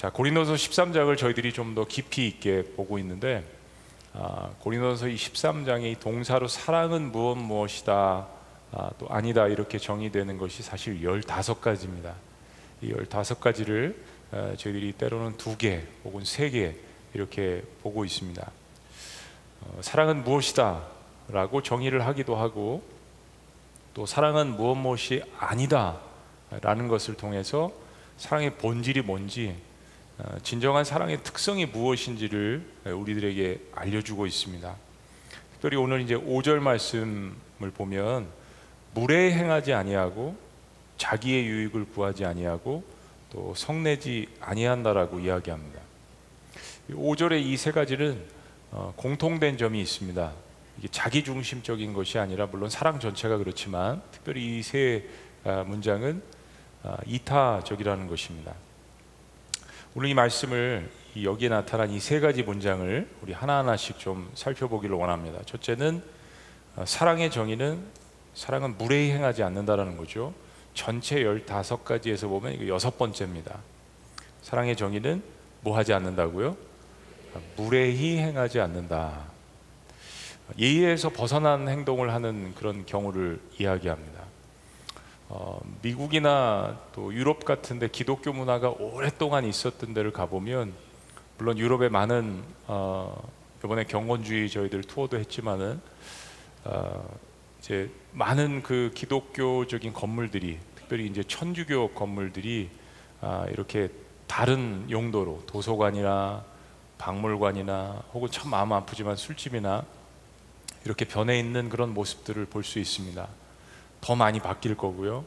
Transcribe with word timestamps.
자 0.00 0.08
고린도서 0.08 0.54
13장을 0.54 1.14
저희들이 1.14 1.52
좀 1.52 1.74
더 1.74 1.84
깊이 1.84 2.26
있게 2.26 2.62
보고 2.74 2.98
있는데 2.98 3.44
아, 4.14 4.50
고린도서 4.60 5.08
이 5.08 5.14
13장의 5.14 5.92
이 5.92 5.96
동사로 6.00 6.48
사랑은 6.48 7.12
무엇 7.12 7.36
무엇이다 7.36 8.26
아, 8.72 8.90
또 8.98 9.06
아니다 9.10 9.46
이렇게 9.46 9.78
정의되는 9.78 10.38
것이 10.38 10.62
사실 10.62 11.02
15가지입니다. 11.02 12.14
이 12.80 12.92
15가지를 12.94 13.94
어, 14.32 14.54
저희들이 14.56 14.92
때로는 14.92 15.36
두 15.36 15.58
개 15.58 15.82
혹은 16.02 16.24
세 16.24 16.48
개 16.48 16.74
이렇게 17.12 17.62
보고 17.82 18.06
있습니다. 18.06 18.50
어, 19.60 19.78
사랑은 19.82 20.24
무엇이다 20.24 20.82
라고 21.28 21.62
정의를 21.62 22.06
하기도 22.06 22.36
하고 22.36 22.82
또 23.92 24.06
사랑은 24.06 24.56
무엇 24.56 24.76
무엇이 24.76 25.22
아니다 25.38 26.00
라는 26.62 26.88
것을 26.88 27.18
통해서 27.18 27.70
사랑의 28.16 28.56
본질이 28.56 29.02
뭔지 29.02 29.54
어, 29.54 29.69
진정한 30.42 30.84
사랑의 30.84 31.22
특성이 31.22 31.66
무엇인지를 31.66 32.64
우리들에게 32.84 33.60
알려주고 33.74 34.26
있습니다. 34.26 34.74
특별히 35.52 35.76
오늘 35.76 36.00
이제 36.00 36.14
5절 36.16 36.58
말씀을 36.60 37.70
보면 37.74 38.26
물에 38.94 39.32
행하지 39.32 39.72
아니하고 39.72 40.36
자기의 40.96 41.46
유익을 41.46 41.86
구하지 41.86 42.24
아니하고 42.24 42.82
또 43.30 43.54
성내지 43.54 44.28
아니한다라고 44.40 45.20
이야기합니다. 45.20 45.80
5절의 46.90 47.42
이 47.42 47.56
세 47.56 47.70
가지는 47.70 48.20
어, 48.72 48.92
공통된 48.96 49.56
점이 49.58 49.80
있습니다. 49.80 50.32
이게 50.78 50.88
자기 50.90 51.22
중심적인 51.24 51.92
것이 51.92 52.18
아니라 52.18 52.46
물론 52.46 52.68
사랑 52.70 52.98
전체가 53.00 53.36
그렇지만 53.38 54.02
특별히 54.12 54.58
이 54.58 54.62
세 54.62 55.04
문장은 55.66 56.22
아, 56.82 56.96
이타적이라는 57.06 58.06
것입니다. 58.08 58.54
오늘 59.94 60.08
이 60.08 60.14
말씀을 60.14 60.88
여기에 61.20 61.48
나타난 61.48 61.90
이 61.90 61.98
세 61.98 62.20
가지 62.20 62.44
문장을 62.44 63.08
우리 63.22 63.32
하나하나씩 63.32 63.98
좀 63.98 64.30
살펴보기를 64.34 64.94
원합니다. 64.94 65.40
첫째는 65.44 66.02
어, 66.76 66.84
사랑의 66.86 67.30
정의는 67.30 67.82
사랑은 68.34 68.78
무례히 68.78 69.10
행하지 69.10 69.42
않는다라는 69.42 69.96
거죠. 69.96 70.32
전체 70.74 71.24
15가지에서 71.24 72.28
보면 72.28 72.52
이거 72.52 72.68
여섯 72.68 72.96
번째입니다. 72.96 73.58
사랑의 74.42 74.76
정의는 74.76 75.22
뭐 75.62 75.76
하지 75.76 75.92
않는다고요? 75.92 76.56
무례히 77.56 78.18
행하지 78.18 78.60
않는다. 78.60 79.24
예의에서 80.58 81.10
벗어난 81.10 81.68
행동을 81.68 82.14
하는 82.14 82.54
그런 82.54 82.86
경우를 82.86 83.40
이야기합니다. 83.58 84.09
어, 85.32 85.60
미국이나 85.80 86.76
또 86.92 87.14
유럽 87.14 87.44
같은데 87.44 87.86
기독교 87.86 88.32
문화가 88.32 88.70
오랫동안 88.70 89.44
있었던 89.44 89.94
데를 89.94 90.12
가보면 90.12 90.72
물론 91.38 91.56
유럽에 91.56 91.88
많은 91.88 92.42
어, 92.66 93.30
이번에 93.64 93.84
경건주의 93.84 94.50
저희들 94.50 94.82
투어도 94.82 95.20
했지만은 95.20 95.80
어, 96.64 97.08
이제 97.60 97.88
많은 98.10 98.64
그 98.64 98.90
기독교적인 98.92 99.92
건물들이 99.92 100.58
특별히 100.74 101.06
이제 101.06 101.22
천주교 101.22 101.90
건물들이 101.90 102.68
아, 103.20 103.46
이렇게 103.50 103.88
다른 104.26 104.84
용도로 104.90 105.44
도서관이나 105.46 106.44
박물관이나 106.98 108.02
혹은 108.12 108.28
참 108.32 108.50
마음 108.50 108.72
아프지만 108.72 109.14
술집이나 109.14 109.84
이렇게 110.84 111.04
변해 111.04 111.38
있는 111.38 111.68
그런 111.68 111.94
모습들을 111.94 112.46
볼 112.46 112.64
수 112.64 112.80
있습니다. 112.80 113.28
더 114.00 114.16
많이 114.16 114.40
바뀔 114.40 114.76
거고요. 114.76 115.24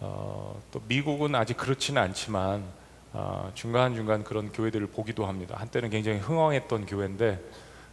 어, 0.00 0.60
또 0.72 0.80
미국은 0.88 1.34
아직 1.34 1.56
그렇지는 1.56 2.02
않지만 2.02 2.64
어, 3.12 3.50
중간 3.54 3.94
중간 3.94 4.24
그런 4.24 4.52
교회들을 4.52 4.88
보기도 4.88 5.26
합니다. 5.26 5.56
한때는 5.58 5.90
굉장히 5.90 6.18
흥황했던 6.18 6.86
교회인데 6.86 7.40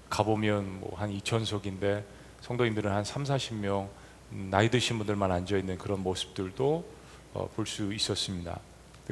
가보면 0.10 0.80
뭐 0.82 0.92
한 0.98 1.16
2천석인데 1.18 2.04
성도님들은 2.42 2.92
한 2.92 3.04
3, 3.04 3.24
40명 3.24 3.88
음, 4.32 4.48
나이 4.50 4.70
드신 4.70 4.98
분들만 4.98 5.32
앉아 5.32 5.58
있는 5.58 5.78
그런 5.78 6.02
모습들도 6.02 6.86
어, 7.34 7.50
볼수 7.56 7.94
있었습니다. 7.94 8.60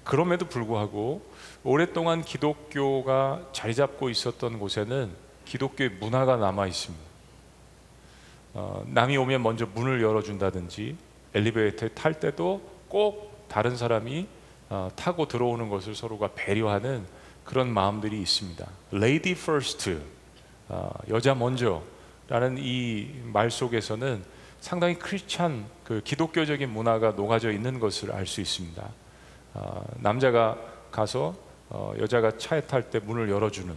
그럼에도 0.04 0.48
불구하고 0.48 1.22
오랫동안 1.64 2.24
기독교가 2.24 3.50
자리 3.52 3.76
잡고 3.76 4.10
있었던 4.10 4.60
곳에는 4.60 5.12
기독교의 5.46 5.92
문화가 6.00 6.38
남아 6.38 6.68
있습니다. 6.68 7.09
어, 8.54 8.84
남이 8.88 9.16
오면 9.18 9.44
먼저 9.44 9.66
문을 9.66 10.02
열어준다든지 10.02 10.96
엘리베이터에 11.34 11.90
탈 11.90 12.20
때도 12.20 12.62
꼭 12.88 13.46
다른 13.48 13.78
사람이 13.78 14.28
어, 14.70 14.90
타고 14.96 15.28
들어오는 15.28 15.70
것을 15.70 15.96
서로가 15.96 16.30
배려하는 16.36 17.06
그런 17.44 17.72
마음들이 17.74 18.20
있습니다. 18.22 18.68
Lady 18.94 19.32
first, 19.32 20.00
어, 20.68 20.92
여자 21.10 21.34
먼저라는 21.36 22.58
이 22.60 23.22
말 23.34 23.50
속에서는 23.52 24.24
상당히 24.60 24.96
크리스찬 24.96 25.66
그 25.84 26.02
기독교적인 26.04 26.70
문화가 26.70 27.12
녹아져 27.12 27.52
있는 27.52 27.80
것을 27.80 28.12
알 28.12 28.28
수 28.28 28.42
있습니다. 28.42 28.88
어, 29.56 29.86
남자가 29.98 30.58
가서 30.92 31.36
어, 31.70 31.94
여자가 32.00 32.38
차에 32.38 32.62
탈 32.62 32.90
때 32.90 33.00
문을 33.00 33.30
열어주는. 33.30 33.76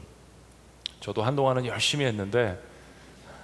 저도 1.01 1.23
한동안은 1.23 1.67
열심히 1.67 2.05
했는데 2.05 2.59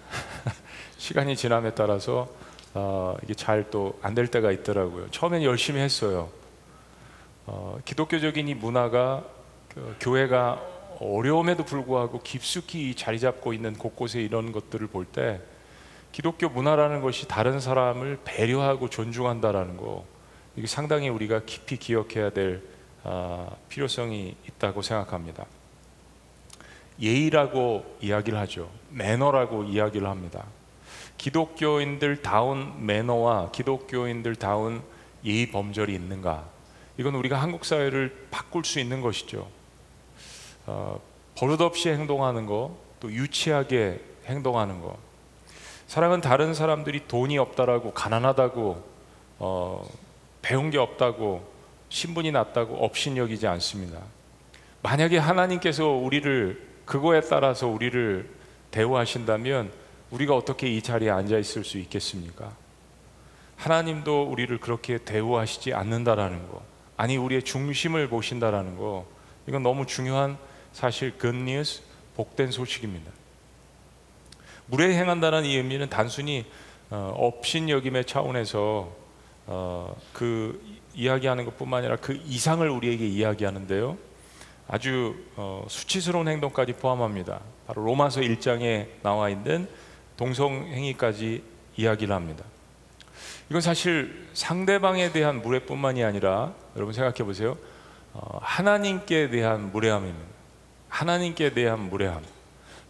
시간이 0.99 1.37
지남에 1.37 1.75
따라서 1.75 2.29
어, 2.75 3.17
이게 3.23 3.35
잘 3.35 3.71
또 3.71 3.99
안 4.03 4.15
될 4.15 4.27
때가 4.29 4.53
있더라고요. 4.53 5.11
처음엔 5.11 5.43
열심히 5.43 5.81
했어요. 5.81 6.29
어, 7.47 7.79
기독교적인 7.85 8.47
이 8.49 8.55
문화가 8.55 9.25
그, 9.73 9.97
교회가 10.01 10.61
어려움에도 11.01 11.65
불구하고 11.65 12.21
깊숙이 12.23 12.95
자리 12.95 13.21
잡고 13.21 13.53
있는 13.53 13.75
곳곳에 13.75 14.21
이런 14.21 14.53
것들을 14.53 14.87
볼 14.89 15.07
때 15.07 15.41
기독교 16.13 16.49
문화라는 16.49 17.01
것이 17.01 17.29
다른 17.29 17.61
사람을 17.61 18.19
배려하고 18.25 18.89
존중한다라는 18.91 19.77
거 19.77 20.05
이게 20.57 20.67
상당히 20.67 21.09
우리가 21.09 21.43
깊이 21.47 21.77
기억해야 21.77 22.31
될 22.31 22.63
아, 23.05 23.49
필요성이 23.69 24.35
있다고 24.49 24.83
생각합니다. 24.83 25.47
예의라고 27.01 27.97
이야기를 28.01 28.39
하죠. 28.41 28.69
매너라고 28.91 29.65
이야기를 29.65 30.09
합니다. 30.09 30.45
기독교인들 31.19 32.23
다운 32.23 32.87
매너와 32.87 33.51
기독교인들 33.51 34.37
다운 34.37 34.83
예의 35.25 35.51
범절이 35.51 35.93
있는가? 35.93 36.45
이건 36.97 37.15
우리가 37.17 37.41
한국 37.41 37.65
사회를 37.65 38.29
바꿀 38.31 38.65
수 38.65 38.81
있는 38.81 39.01
것이죠. 39.01 39.49
어, 40.67 41.01
버릇없이 41.37 41.89
행동하는 41.91 42.47
거, 42.47 42.77
또 43.01 43.13
유치하게 43.13 44.01
행동하는 44.27 44.81
거. 44.81 44.97
사랑은 45.87 46.21
다른 46.21 46.55
사람들이 46.55 47.09
돈이 47.09 47.39
없다라고 47.39 47.93
가난하다고 47.93 48.85
어, 49.39 49.89
배운 50.43 50.71
게 50.71 50.79
없다고 50.79 51.47
신분이 51.89 52.33
낮다고 52.33 52.85
업신여기지 52.85 53.47
않습니다. 53.47 54.01
만약에 54.83 55.19
하나님께서 55.19 55.89
우리를 55.89 56.69
그거에 56.85 57.21
따라서 57.23 57.67
우리를 57.69 58.29
대우하신다면 58.71 59.73
우리가 60.11 60.35
어떻게 60.35 60.69
이 60.69 60.81
자리에 60.81 61.11
앉아 61.11 61.39
있을 61.39 61.65
수 61.65 61.79
있겠습니까? 61.79 62.53
하나님도 63.57 64.25
우리를 64.25 64.59
그렇게 64.59 64.99
대우하시지 64.99 65.75
않는다라는 65.75 66.49
거. 66.49 66.63
아니 66.97 67.17
우리의 67.17 67.43
중심을 67.43 68.09
보신다라는 68.09 68.77
거. 68.77 69.07
이건 69.47 69.63
너무 69.63 69.87
중요한 69.87 70.39
사실 70.73 71.17
굿뉴스 71.19 71.83
복된 72.17 72.51
소식입니다. 72.51 73.11
물에 74.67 74.97
행한다는 74.97 75.45
이 75.45 75.57
의미는 75.57 75.89
단순히 75.89 76.47
어, 76.91 77.13
업신여김의 77.17 78.05
차원에서 78.05 78.91
어, 79.47 79.97
그 80.13 80.61
이야기하는 80.95 81.45
것뿐만 81.45 81.81
아니라 81.81 81.97
그 81.97 82.21
이상을 82.27 82.69
우리에게 82.69 83.07
이야기하는데요. 83.07 83.97
아주 84.69 85.17
어, 85.37 85.65
수치스러운 85.69 86.29
행동까지 86.29 86.75
포함합니다. 86.75 87.41
바로 87.67 87.85
로마서 87.85 88.21
1장에 88.21 88.89
나와 89.03 89.31
있는 89.31 89.69
동성행위까지 90.19 91.43
이야기를 91.77 92.15
합니다. 92.15 92.45
이건 93.49 93.63
사실 93.63 94.29
상대방에 94.35 95.11
대한 95.13 95.41
무례뿐만이 95.41 96.05
아니라 96.05 96.53
여러분 96.77 96.93
생각해 96.93 97.25
보세요. 97.25 97.57
어, 98.13 98.39
하나님께 98.43 99.31
대한 99.31 99.73
무례함입니다. 99.73 100.29
하나님께 100.89 101.55
대한 101.55 101.89
무례함. 101.89 102.23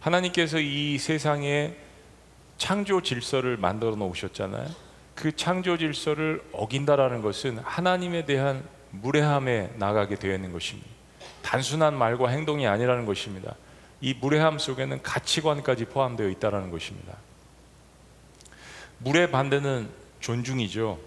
하나님께서 0.01 0.59
이 0.59 0.97
세상에 0.97 1.75
창조 2.57 3.01
질서를 3.01 3.57
만들어 3.57 3.95
놓으셨잖아요. 3.95 4.67
그 5.15 5.35
창조 5.35 5.77
질서를 5.77 6.41
어긴다라는 6.51 7.21
것은 7.21 7.59
하나님에 7.59 8.25
대한 8.25 8.63
무례함에 8.91 9.73
나가게 9.77 10.15
되어 10.15 10.33
있는 10.33 10.51
것입니다. 10.51 10.89
단순한 11.41 11.93
말과 11.97 12.29
행동이 12.29 12.67
아니라는 12.67 13.05
것입니다. 13.05 13.55
이 14.01 14.13
무례함 14.13 14.59
속에는 14.59 15.01
가치관까지 15.01 15.85
포함되어 15.85 16.29
있다는 16.29 16.71
것입니다. 16.71 17.17
물의 18.99 19.31
반대는 19.31 19.89
존중이죠. 20.19 20.99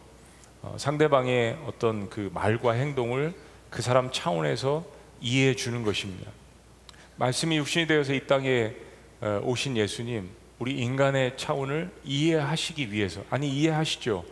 어, 0.63 0.77
상대방의 0.79 1.59
어떤 1.67 2.09
그 2.09 2.31
말과 2.33 2.73
행동을 2.73 3.35
그 3.71 3.83
사람 3.83 4.13
차원에서 4.13 4.85
이해해 5.21 5.57
주는 5.57 5.83
것입니다. 5.83 6.31
말씀이 7.17 7.57
육신이 7.57 7.87
되어서 7.87 8.13
이 8.13 8.27
땅에 8.27 8.75
어, 9.21 9.41
오신 9.45 9.77
예수님, 9.77 10.31
우리 10.59 10.79
인간의 10.79 11.37
차원을 11.37 11.91
이해하시기 12.05 12.93
위해서, 12.93 13.23
아니 13.31 13.49
이해하시죠. 13.49 14.25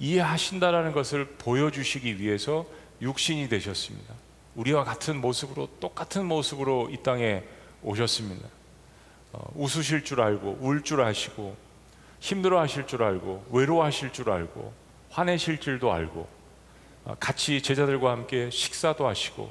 이해하신다라는 0.00 0.92
것을 0.92 1.26
보여주시기 1.38 2.18
위해서 2.18 2.66
육신이 3.00 3.48
되셨습니다. 3.48 4.14
우리와 4.56 4.84
같은 4.84 5.20
모습으로 5.20 5.68
똑같은 5.80 6.26
모습으로 6.26 6.90
이 6.90 6.98
땅에 7.02 7.42
오셨습니다. 7.82 8.48
어, 9.32 9.50
웃으실 9.54 10.04
줄 10.04 10.20
알고 10.20 10.58
울 10.60 10.82
줄 10.82 11.00
아시고 11.00 11.56
힘들어 12.20 12.60
하실 12.60 12.86
줄 12.86 13.02
알고 13.02 13.46
외로워 13.50 13.84
하실 13.84 14.12
줄 14.12 14.30
알고 14.30 14.72
화내실 15.10 15.58
줄도 15.58 15.92
알고 15.92 16.28
어, 17.04 17.16
같이 17.18 17.62
제자들과 17.62 18.10
함께 18.12 18.48
식사도 18.50 19.06
하시고 19.06 19.50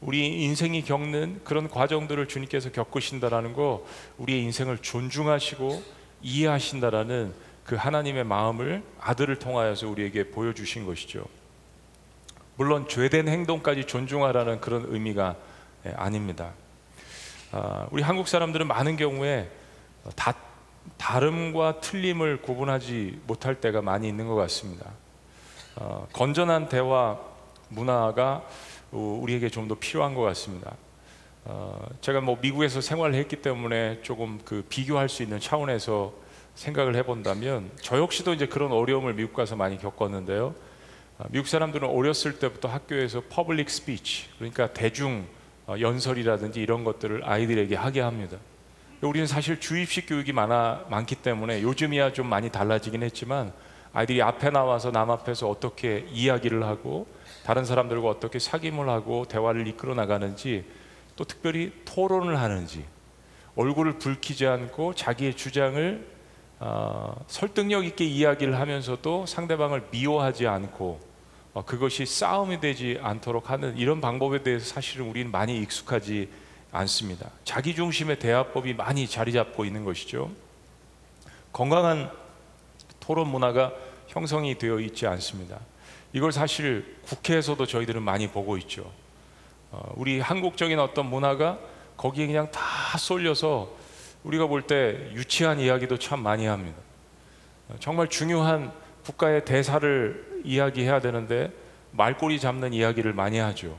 우리 0.00 0.42
인생이 0.44 0.82
겪는 0.82 1.40
그런 1.44 1.68
과정들을 1.68 2.28
주님께서 2.28 2.70
겪으신다라는 2.70 3.52
거 3.54 3.86
우리의 4.18 4.42
인생을 4.44 4.78
존중하시고 4.78 5.82
이해하신다라는 6.22 7.34
그 7.64 7.74
하나님의 7.76 8.24
마음을 8.24 8.82
아들을 9.00 9.38
통하여서 9.38 9.88
우리에게 9.88 10.30
보여주신 10.30 10.86
것이죠. 10.86 11.24
물론 12.56 12.88
죄된 12.88 13.28
행동까지 13.28 13.84
존중하라는 13.86 14.60
그런 14.60 14.84
의미가 14.88 15.36
예, 15.86 15.90
아닙니다. 15.96 16.52
아, 17.52 17.86
우리 17.90 18.02
한국 18.02 18.28
사람들은 18.28 18.66
많은 18.66 18.96
경우에 18.96 19.48
다, 20.14 20.34
다름과 20.96 21.80
틀림을 21.80 22.42
구분하지 22.42 23.20
못할 23.26 23.60
때가 23.60 23.82
많이 23.82 24.08
있는 24.08 24.26
것 24.26 24.34
같습니다. 24.34 24.90
어, 25.76 26.06
건전한 26.12 26.68
대화 26.68 27.18
문화가 27.68 28.44
우리에게 28.90 29.48
좀 29.48 29.68
더 29.68 29.74
필요한 29.74 30.14
것 30.14 30.22
같습니다. 30.22 30.74
어, 31.44 31.86
제가 32.00 32.20
뭐 32.20 32.38
미국에서 32.40 32.80
생활을 32.80 33.14
했기 33.14 33.36
때문에 33.36 34.00
조금 34.02 34.40
그 34.44 34.64
비교할 34.68 35.08
수 35.08 35.22
있는 35.22 35.38
차원에서 35.38 36.12
생각을 36.56 36.96
해본다면 36.96 37.70
저 37.80 37.98
역시도 37.98 38.32
이제 38.32 38.46
그런 38.46 38.72
어려움을 38.72 39.14
미국 39.14 39.34
가서 39.34 39.54
많이 39.56 39.78
겪었는데요. 39.78 40.54
아, 41.18 41.24
미국 41.30 41.46
사람들은 41.46 41.88
어렸을 41.88 42.38
때부터 42.38 42.68
학교에서 42.68 43.22
public 43.28 43.70
speech 43.70 44.30
그러니까 44.38 44.72
대중 44.72 45.26
어, 45.28 45.35
연설이라든지 45.68 46.60
이런 46.60 46.84
것들을 46.84 47.22
아이들에게 47.24 47.74
하게 47.74 48.00
합니다. 48.00 48.38
우리는 49.00 49.26
사실 49.26 49.60
주입식 49.60 50.08
교육이 50.08 50.32
많아 50.32 50.86
많기 50.88 51.16
때문에 51.16 51.62
요즘이야 51.62 52.12
좀 52.12 52.28
많이 52.28 52.50
달라지긴 52.50 53.02
했지만 53.02 53.52
아이들이 53.92 54.22
앞에 54.22 54.50
나와서 54.50 54.90
남 54.90 55.10
앞에서 55.10 55.48
어떻게 55.48 56.06
이야기를 56.10 56.64
하고 56.64 57.06
다른 57.44 57.64
사람들과 57.64 58.08
어떻게 58.08 58.38
사귐을 58.38 58.86
하고 58.86 59.24
대화를 59.26 59.66
이끌어 59.68 59.94
나가는지 59.94 60.64
또 61.16 61.24
특별히 61.24 61.72
토론을 61.84 62.38
하는지 62.38 62.84
얼굴을 63.54 63.98
붉히지 63.98 64.46
않고 64.46 64.94
자기의 64.94 65.34
주장을 65.34 66.06
어, 66.58 67.24
설득력 67.26 67.84
있게 67.84 68.04
이야기를 68.04 68.58
하면서도 68.58 69.26
상대방을 69.26 69.88
미워하지 69.90 70.46
않고 70.46 71.00
어, 71.00 71.06
그것이 71.62 72.04
싸움이 72.04 72.60
되지 72.60 72.98
않도록 73.02 73.50
하는 73.50 73.76
이런 73.76 74.00
방법에 74.00 74.42
대해서 74.42 74.66
사실은 74.66 75.08
우리는 75.08 75.30
많이 75.30 75.58
익숙하지 75.62 76.28
않습니다. 76.72 77.30
자기 77.44 77.74
중심의 77.74 78.18
대화법이 78.18 78.74
많이 78.74 79.06
자리 79.08 79.32
잡고 79.32 79.64
있는 79.64 79.84
것이죠. 79.84 80.30
건강한 81.52 82.10
토론 83.00 83.28
문화가 83.28 83.72
형성이 84.08 84.58
되어 84.58 84.80
있지 84.80 85.06
않습니다. 85.06 85.58
이걸 86.12 86.32
사실 86.32 86.96
국회에서도 87.06 87.64
저희들은 87.64 88.02
많이 88.02 88.28
보고 88.28 88.56
있죠. 88.58 88.90
어, 89.70 89.92
우리 89.96 90.20
한국적인 90.20 90.78
어떤 90.78 91.06
문화가 91.06 91.58
거기에 91.96 92.26
그냥 92.26 92.50
다 92.50 92.98
쏠려서 92.98 93.70
우리가 94.24 94.46
볼 94.46 94.62
때 94.62 95.10
유치한 95.14 95.60
이야기도 95.60 95.98
참 95.98 96.20
많이 96.20 96.46
합니다. 96.46 96.76
어, 97.68 97.76
정말 97.80 98.08
중요한 98.08 98.72
국가의 99.06 99.44
대사를 99.44 100.42
이야기해야 100.44 101.00
되는데 101.00 101.52
말꼬리 101.92 102.40
잡는 102.40 102.72
이야기를 102.72 103.12
많이 103.12 103.38
하죠. 103.38 103.76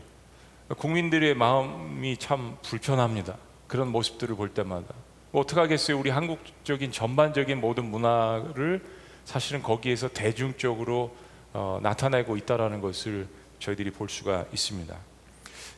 국민들의 0.77 1.35
마음이 1.35 2.17
참 2.17 2.57
불편합니다. 2.63 3.35
그런 3.67 3.89
모습들을 3.91 4.35
볼 4.35 4.49
때마다. 4.53 4.93
뭐 5.31 5.41
어떡하겠어요. 5.41 5.99
우리 5.99 6.09
한국적인 6.09 6.91
전반적인 6.91 7.59
모든 7.59 7.85
문화를 7.85 8.81
사실은 9.25 9.61
거기에서 9.61 10.07
대중적으로 10.07 11.13
어, 11.53 11.79
나타내고 11.83 12.37
있다라는 12.37 12.79
것을 12.81 13.27
저희들이 13.59 13.91
볼 13.91 14.07
수가 14.09 14.45
있습니다. 14.53 14.95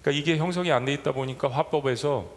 그러니까 0.01 0.21
이게 0.21 0.37
형성이 0.37 0.71
안 0.71 0.85
돼 0.85 0.93
있다 0.93 1.11
보니까 1.11 1.49
화법에서 1.49 2.29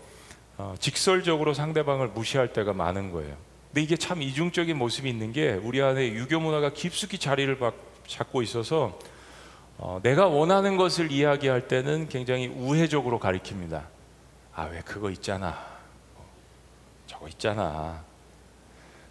어, 0.57 0.75
직설적으로 0.79 1.53
상대방을 1.53 2.09
무시할 2.09 2.53
때가 2.53 2.73
많은 2.73 3.13
거예요. 3.13 3.37
근데 3.73 3.81
이게 3.85 3.97
참 3.97 4.21
이중적인 4.21 4.77
모습이 4.77 5.09
있는 5.09 5.33
게 5.33 5.53
우리 5.53 5.81
안에 5.81 6.09
유교 6.13 6.39
문화가 6.39 6.75
깊숙이 6.75 7.17
자리를 7.17 7.57
잡고 8.07 8.43
있어서 8.43 8.99
어, 9.79 9.99
내가 10.03 10.27
원하는 10.27 10.77
것을 10.77 11.11
이야기할 11.11 11.69
때는 11.69 12.11
굉장히 12.11 12.49
우회적으로 12.49 13.19
가리킵니다. 13.19 13.85
아, 14.55 14.65
왜 14.65 14.83
그거 14.85 15.11
있잖아. 15.11 15.57
어, 16.17 16.25
저거 17.07 17.29
있잖아. 17.29 18.05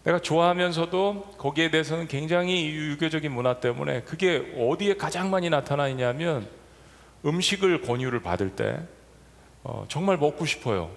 내가 0.03 0.19
좋아하면서도 0.19 1.37
거기에 1.39 1.71
대해서는 1.71 2.07
굉장히 2.07 2.69
유교적인 2.69 3.31
문화 3.31 3.59
때문에 3.59 4.01
그게 4.03 4.53
어디에 4.59 4.95
가장 4.95 5.31
많이 5.31 5.49
나타나 5.49 5.87
있냐면 5.87 6.47
음식을 7.25 7.81
권유를 7.81 8.21
받을 8.21 8.55
때 8.55 8.79
어, 9.63 9.85
정말 9.89 10.17
먹고 10.17 10.45
싶어요. 10.45 10.91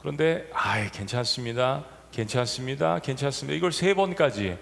그런데 0.00 0.50
아, 0.52 0.86
괜찮습니다. 0.90 1.95
괜찮습니다. 2.16 2.98
괜찮습니다. 3.00 3.54
이걸 3.54 3.72
세 3.72 3.92
번까지 3.92 4.56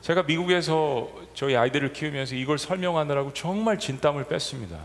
제가 0.00 0.22
미국에서 0.22 1.10
저희 1.34 1.56
아이들을 1.56 1.92
키우면서 1.92 2.36
이걸 2.36 2.56
설명하느라고 2.56 3.32
정말 3.32 3.80
진땀을 3.80 4.28
뺐습니다. 4.28 4.78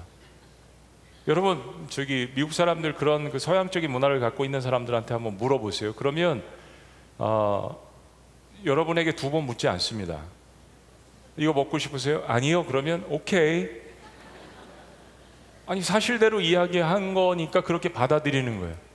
여러분 1.27 1.61
저기 1.89 2.31
미국 2.33 2.51
사람들 2.53 2.95
그런 2.95 3.29
그 3.29 3.37
서양적인 3.37 3.91
문화를 3.91 4.19
갖고 4.19 4.43
있는 4.43 4.59
사람들한테 4.59 5.13
한번 5.13 5.37
물어보세요. 5.37 5.93
그러면 5.93 6.43
어, 7.19 7.79
여러분에게 8.65 9.11
두 9.11 9.29
번 9.29 9.43
묻지 9.43 9.67
않습니다. 9.67 10.21
이거 11.37 11.53
먹고 11.53 11.77
싶으세요? 11.77 12.23
아니요. 12.25 12.65
그러면 12.65 13.05
오케이. 13.07 13.69
아니 15.67 15.83
사실대로 15.83 16.41
이야기한 16.41 17.13
거니까 17.13 17.61
그렇게 17.61 17.89
받아들이는 17.89 18.59
거예요. 18.61 18.88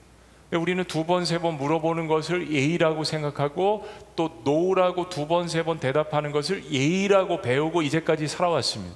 우리는 0.58 0.82
두 0.84 1.04
번, 1.04 1.24
세 1.24 1.38
번 1.38 1.56
물어보는 1.56 2.06
것을 2.06 2.50
예의라고 2.50 3.04
생각하고 3.04 3.86
또 4.16 4.40
노라고 4.44 5.08
두 5.08 5.26
번, 5.26 5.48
세 5.48 5.62
번 5.62 5.78
대답하는 5.80 6.32
것을 6.32 6.70
예의라고 6.70 7.40
배우고 7.42 7.82
이제까지 7.82 8.28
살아왔습니다. 8.28 8.94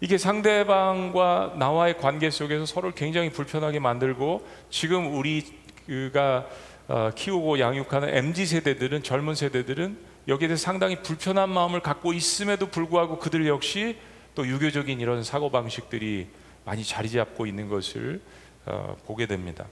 이게 0.00 0.18
상대방과 0.18 1.54
나와의 1.56 1.98
관계 1.98 2.30
속에서 2.30 2.66
서로를 2.66 2.94
굉장히 2.94 3.30
불편하게 3.30 3.78
만들고 3.78 4.46
지금 4.70 5.14
우리가 5.16 6.46
어, 6.88 7.10
키우고 7.14 7.58
양육하는 7.60 8.14
MZ 8.14 8.44
세대들은 8.44 9.02
젊은 9.02 9.34
세대들은 9.34 9.96
여기에 10.28 10.48
대해서 10.48 10.62
상당히 10.62 10.96
불편한 11.02 11.48
마음을 11.48 11.80
갖고 11.80 12.12
있음에도 12.12 12.66
불구하고 12.68 13.18
그들 13.18 13.46
역시 13.46 13.96
또 14.34 14.46
유교적인 14.46 15.00
이런 15.00 15.22
사고 15.22 15.50
방식들이 15.50 16.26
많이 16.66 16.84
자리 16.84 17.08
잡고 17.08 17.46
있는 17.46 17.68
것을 17.68 18.20
어, 18.66 18.96
보게 19.06 19.26
됩니다. 19.26 19.66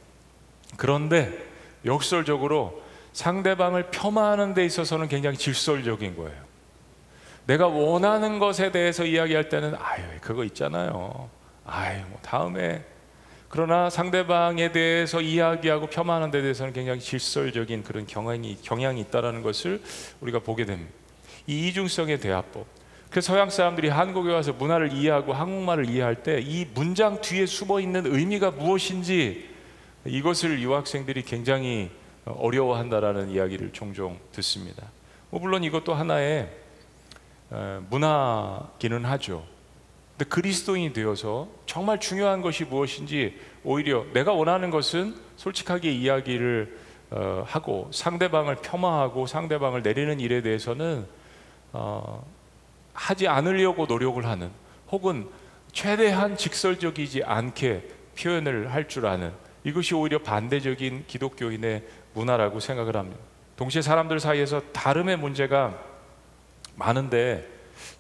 그런데 0.77 1.33
역설적으로 1.85 2.83
상대방을 3.13 3.91
폄하하는 3.91 4.55
데 4.55 4.65
있어서는 4.65 5.09
굉장히 5.09 5.37
질설적인 5.37 6.17
거예요. 6.17 6.53
내가 7.47 7.67
원하는 7.67 8.39
것에 8.39 8.71
대해서 8.71 9.05
이야기할 9.05 9.49
때는 9.49 9.75
아유 9.81 10.03
그거 10.21 10.45
있잖아요. 10.45 11.29
아유 11.67 12.01
뭐 12.09 12.19
다음에 12.23 12.85
그러나 13.49 13.91
상대방에 13.91 14.73
대해서 14.73 15.21
이야기하고 15.21 15.89
폄하하는 15.89 16.31
데 16.31 16.41
대해서는 16.41 16.73
굉장히 16.73 17.01
질설적인 17.01 17.83
그런 17.83 18.07
경향이 18.07 18.59
경향이 18.63 19.01
있다라는 19.03 19.43
것을 19.43 19.83
우리가 20.21 20.39
보게 20.39 20.65
됩니다. 20.65 20.93
이 21.47 21.69
이중성의 21.69 22.21
대화법. 22.21 22.67
그 23.11 23.21
서양 23.21 23.51
사람들이 23.51 23.91
한국에 23.91 24.33
와서 24.33 24.55
문화를 24.55 24.93
이해하고 24.93 25.35
한국말을 25.35 25.91
이해할 25.91 26.23
때 26.23 26.41
이 26.41 26.67
문장 26.73 27.21
뒤에 27.21 27.45
숨어 27.45 27.81
있는 27.81 28.07
의미가 28.07 28.53
무엇인지 28.53 29.52
이것을 30.05 30.61
유학생들이 30.61 31.23
굉장히 31.23 31.91
어려워한다라는 32.25 33.31
이야기를 33.31 33.73
종종 33.73 34.19
듣습니다. 34.33 34.87
뭐 35.31 35.41
물론 35.41 35.65
이것도 35.65 35.95
하나의 35.95 36.51
어, 37.51 37.85
문화기는 37.91 39.05
하죠. 39.05 39.45
근데 40.17 40.29
그리스도인이 40.29 40.93
되어서 40.93 41.49
정말 41.67 42.01
중요한 42.01 42.41
것이 42.43 42.65
무엇인지 42.65 43.39
오히려 43.65 44.05
내가 44.13 44.33
원하는 44.33 44.71
것은 44.71 45.15
솔직하게 45.37 45.93
이야기를 45.93 46.79
어, 47.11 47.45
하고 47.47 47.91
상대방을 47.93 48.57
폄하하고 48.57 49.27
상대방을 49.27 49.83
내리는 49.83 50.19
일에 50.19 50.41
대해서는 50.43 51.07
어, 51.73 52.25
하지 52.95 53.29
않으려고 53.29 53.87
노력을 53.87 54.25
하는 54.25 54.51
혹은 54.91 55.29
최대한 55.73 56.37
직설적이지 56.37 57.25
않게 57.25 57.89
표현을 58.19 58.73
할 58.73 58.89
줄 58.89 59.07
아는 59.07 59.33
이것이 59.65 59.95
오히려 59.95 60.19
반대적인 60.21 61.05
기독교인의 61.07 61.83
문화라고 62.15 62.61
생각을 62.61 62.97
합니다. 62.97 63.21
동시에 63.57 63.83
사람들 63.83 64.19
사이에서 64.19 64.61
다름의 64.73 65.19
문제가 65.19 65.79
많은데 66.75 67.49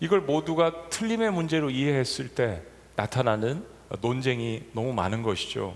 이걸 0.01 0.21
모두가 0.21 0.89
틀림의 0.89 1.31
문제로 1.33 1.71
이해했을 1.71 2.29
때 2.29 2.63
나타나는 2.97 3.65
논쟁이 4.01 4.65
너무 4.73 4.93
많은 4.93 5.23
것이죠. 5.23 5.75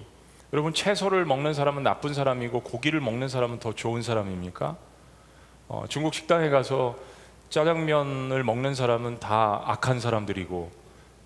여러분 0.53 0.73
채소를 0.73 1.25
먹는 1.25 1.55
사람은 1.55 1.83
나쁜 1.83 2.15
사람이고 2.15 2.61
고기를 2.61 3.01
먹는 3.01 3.29
사람은 3.29 3.59
더 3.59 3.75
좋은 3.75 4.03
사람입니까? 4.03 4.77
어, 5.69 5.85
중국 5.89 6.15
식당에 6.15 6.49
가서 6.51 6.97
짜장면을 7.51 8.43
먹는 8.43 8.75
사람은 8.75 9.21
다 9.21 9.63
악한 9.67 10.01
사람들이고 10.01 10.71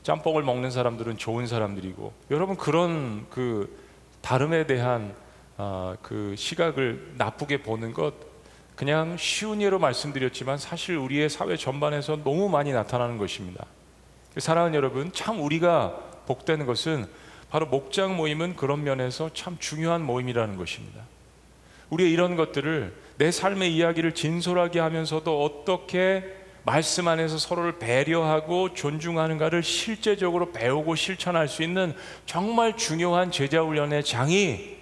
짬뽕을 0.02 0.42
먹는 0.42 0.70
사람들은 0.70 1.18
좋은 1.18 1.46
사람들이고 1.46 2.12
여러분 2.30 2.56
그런 2.56 3.26
그 3.30 3.79
다름에 4.20 4.66
대한 4.66 5.14
어, 5.56 5.94
그 6.02 6.34
시각을 6.36 7.12
나쁘게 7.16 7.62
보는 7.62 7.92
것 7.92 8.14
그냥 8.80 9.18
쉬운 9.18 9.60
예로 9.60 9.78
말씀드렸지만 9.78 10.56
사실 10.56 10.96
우리의 10.96 11.28
사회 11.28 11.54
전반에서 11.58 12.24
너무 12.24 12.48
많이 12.48 12.72
나타나는 12.72 13.18
것입니다. 13.18 13.66
사랑하는 14.38 14.74
여러분, 14.74 15.12
참 15.12 15.42
우리가 15.42 16.22
복되는 16.26 16.64
것은 16.64 17.06
바로 17.50 17.66
목장 17.66 18.16
모임은 18.16 18.56
그런 18.56 18.82
면에서 18.82 19.30
참 19.34 19.58
중요한 19.58 20.02
모임이라는 20.02 20.56
것입니다. 20.56 21.02
우리의 21.90 22.10
이런 22.10 22.36
것들을 22.36 22.94
내 23.18 23.30
삶의 23.30 23.74
이야기를 23.76 24.14
진솔하게 24.14 24.80
하면서도 24.80 25.44
어떻게 25.44 26.39
말씀 26.62 27.08
안에서 27.08 27.38
서로를 27.38 27.78
배려하고 27.78 28.74
존중하는가를 28.74 29.62
실제적으로 29.62 30.52
배우고 30.52 30.94
실천할 30.94 31.48
수 31.48 31.62
있는 31.62 31.94
정말 32.26 32.76
중요한 32.76 33.30
제자 33.30 33.62
훈련의 33.62 34.04
장이 34.04 34.76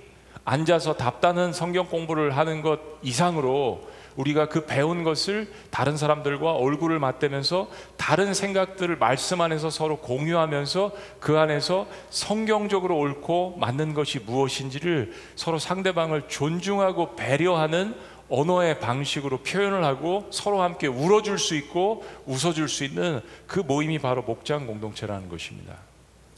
앉아서 0.45 0.97
답다는 0.97 1.53
성경 1.53 1.87
공부를 1.87 2.37
하는 2.37 2.63
것 2.63 2.81
이상으로 3.03 3.87
우리가 4.17 4.49
그 4.49 4.67
배운 4.67 5.05
것을 5.05 5.49
다른 5.71 5.97
사람들과 5.97 6.53
얼굴을 6.53 6.99
맞대면서 6.99 7.69
다른 7.97 8.35
생각들을 8.35 8.97
말씀 8.97 9.41
안에서 9.41 9.71
서로 9.71 9.99
공유하면서 9.99 10.93
그 11.21 11.39
안에서 11.39 11.87
성경적으로 12.11 12.99
옳고 12.99 13.59
맞는 13.61 13.95
것이 13.95 14.19
무엇인지를 14.19 15.13
서로 15.37 15.59
상대방을 15.59 16.25
존중하고 16.27 17.15
배려하는 17.15 17.95
언어의 18.31 18.81
방식으로 18.81 19.39
표현을 19.39 19.85
하고 19.85 20.27
서로 20.31 20.63
함께 20.63 20.87
울어줄 20.87 21.39
수 21.39 21.55
있고 21.55 22.05
웃어줄 22.27 22.69
수 22.69 22.85
있는 22.85 23.21
그 23.47 23.61
모임이 23.61 23.99
바로 23.99 24.23
목장 24.23 24.67
공동체라는 24.67 25.29
것입니다. 25.29 25.77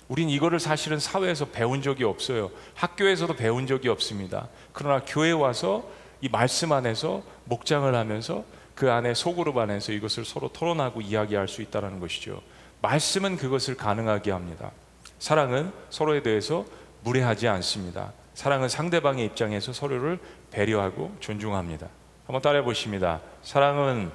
우린 0.08 0.28
이거를 0.28 0.58
사실은 0.58 0.98
사회에서 0.98 1.46
배운 1.46 1.82
적이 1.82 2.04
없어요. 2.04 2.50
학교에서도 2.74 3.34
배운 3.36 3.66
적이 3.66 3.88
없습니다. 3.88 4.48
그러나 4.72 5.02
교회 5.06 5.30
와서 5.30 5.88
이 6.20 6.28
말씀 6.28 6.72
안에서 6.72 7.22
목장을 7.44 7.92
하면서 7.94 8.44
그 8.74 8.90
안에 8.90 9.14
소그룹 9.14 9.58
안에서 9.58 9.92
이것을 9.92 10.24
서로 10.24 10.48
토론하고 10.48 11.00
이야기할 11.00 11.48
수 11.48 11.62
있다는 11.62 12.00
것이죠. 12.00 12.40
말씀은 12.82 13.36
그것을 13.36 13.76
가능하게 13.76 14.30
합니다. 14.30 14.72
사랑은 15.18 15.72
서로에 15.90 16.22
대해서 16.22 16.64
무례하지 17.02 17.46
않습니다. 17.48 18.12
사랑은 18.40 18.70
상대방의 18.70 19.26
입장에서 19.26 19.70
서로를 19.74 20.18
배려하고 20.50 21.14
존중합니다. 21.20 21.88
한번 22.24 22.40
따라해 22.40 22.64
보십니다. 22.64 23.20
사랑은 23.42 24.10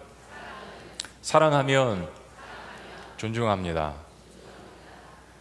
사랑하면 1.22 2.10
존중합니다. 3.18 3.94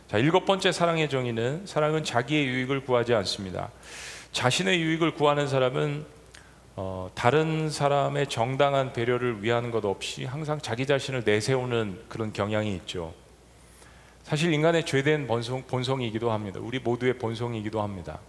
자, 0.07 0.19
일곱 0.19 0.45
번째 0.45 0.71
사랑의 0.71 1.09
정의는 1.09 1.65
사랑은 1.65 2.05
자기의 2.05 2.47
유익을 2.47 2.85
구하지 2.85 3.15
않습니다. 3.15 3.71
자신의 4.33 4.79
유익을 4.83 5.15
구하는 5.15 5.49
사람은 5.49 6.05
어, 6.77 7.11
다른 7.15 7.71
사람의 7.71 8.27
정당한 8.27 8.93
배려를 8.93 9.43
위하는 9.43 9.71
것 9.71 9.87
없이 9.87 10.27
항상 10.27 10.61
자기 10.61 10.85
자신을 10.85 11.23
내세우는 11.25 12.05
그런 12.11 12.35
경향이 12.35 12.75
있죠. 12.77 13.15
사실 14.25 14.53
인간의 14.53 14.85
죄된 14.85 15.27
본성, 15.27 15.63
본성이기도 15.69 16.31
합니다. 16.31 16.61
우리 16.63 16.81
모두의 16.81 17.15
본성이기도 17.17 17.81
합니다. 17.81 18.21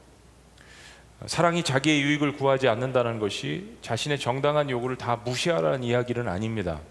사랑이 1.25 1.63
자기의 1.63 2.01
유익을 2.01 2.33
구하지 2.33 2.67
않는다는 2.67 3.19
것이 3.19 3.77
자신의 3.81 4.19
정당한 4.19 4.69
요구를 4.69 4.97
다 4.97 5.15
무시하라는 5.23 5.83
이야기는 5.83 6.27
아닙니다. 6.27 6.81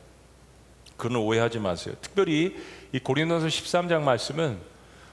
그는 0.97 1.17
오해하지 1.17 1.59
마세요. 1.59 1.95
특별히 2.01 2.57
이 2.93 2.99
고린도서 2.99 3.47
13장 3.47 4.03
말씀은 4.03 4.59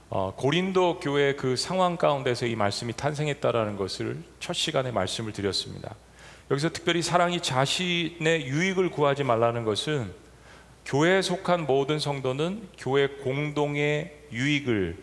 어, 0.09 0.33
고린도 0.35 0.99
교회 0.99 1.35
그 1.35 1.55
상황 1.55 1.97
가운데서 1.97 2.45
이 2.45 2.55
말씀이 2.55 2.93
탄생했다라는 2.93 3.77
것을 3.77 4.17
첫 4.39 4.53
시간에 4.53 4.91
말씀을 4.91 5.31
드렸습니다. 5.31 5.95
여기서 6.49 6.69
특별히 6.69 7.01
사랑이 7.01 7.39
자신의 7.39 8.45
유익을 8.45 8.91
구하지 8.91 9.23
말라는 9.23 9.63
것은 9.63 10.11
교회에 10.85 11.21
속한 11.21 11.65
모든 11.65 11.99
성도는 11.99 12.67
교회 12.77 13.07
공동의 13.07 14.11
유익을 14.31 14.97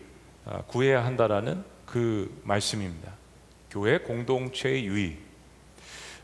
어, 0.45 0.63
구해야 0.67 1.03
한다라는 1.05 1.63
그 1.85 2.31
말씀입니다. 2.43 3.18
교회 3.69 3.99
공동체의 3.99 4.85
유익. 4.85 5.17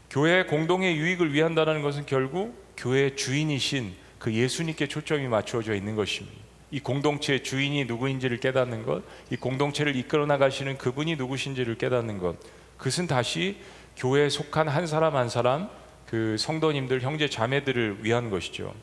교회 0.09 0.45
공동의 0.45 0.97
유익을 0.97 1.33
위한다는 1.33 1.81
것은 1.81 2.05
결국 2.05 2.63
교회 2.77 3.15
주인이신 3.15 3.93
그 4.19 4.33
예수님께 4.33 4.87
초점이 4.87 5.27
맞추어져 5.27 5.75
있는 5.75 5.95
것입니다. 5.95 6.37
이 6.71 6.79
공동체의 6.79 7.43
주인이 7.43 7.85
누구인지를 7.85 8.39
깨닫는 8.39 8.83
것, 8.83 9.03
이 9.29 9.35
공동체를 9.35 9.95
이끌어 9.95 10.25
나가시는 10.25 10.77
그분이 10.77 11.15
누구신지를 11.15 11.77
깨닫는 11.77 12.17
것, 12.17 12.37
그것은 12.77 13.07
다시 13.07 13.57
교회에 13.95 14.29
속한 14.29 14.67
한 14.67 14.87
사람 14.87 15.15
한 15.15 15.29
사람 15.29 15.69
그 16.07 16.35
성도님들 16.37 17.01
형제 17.01 17.29
자매들을 17.29 17.99
위한 18.03 18.29
것이죠. 18.29 18.73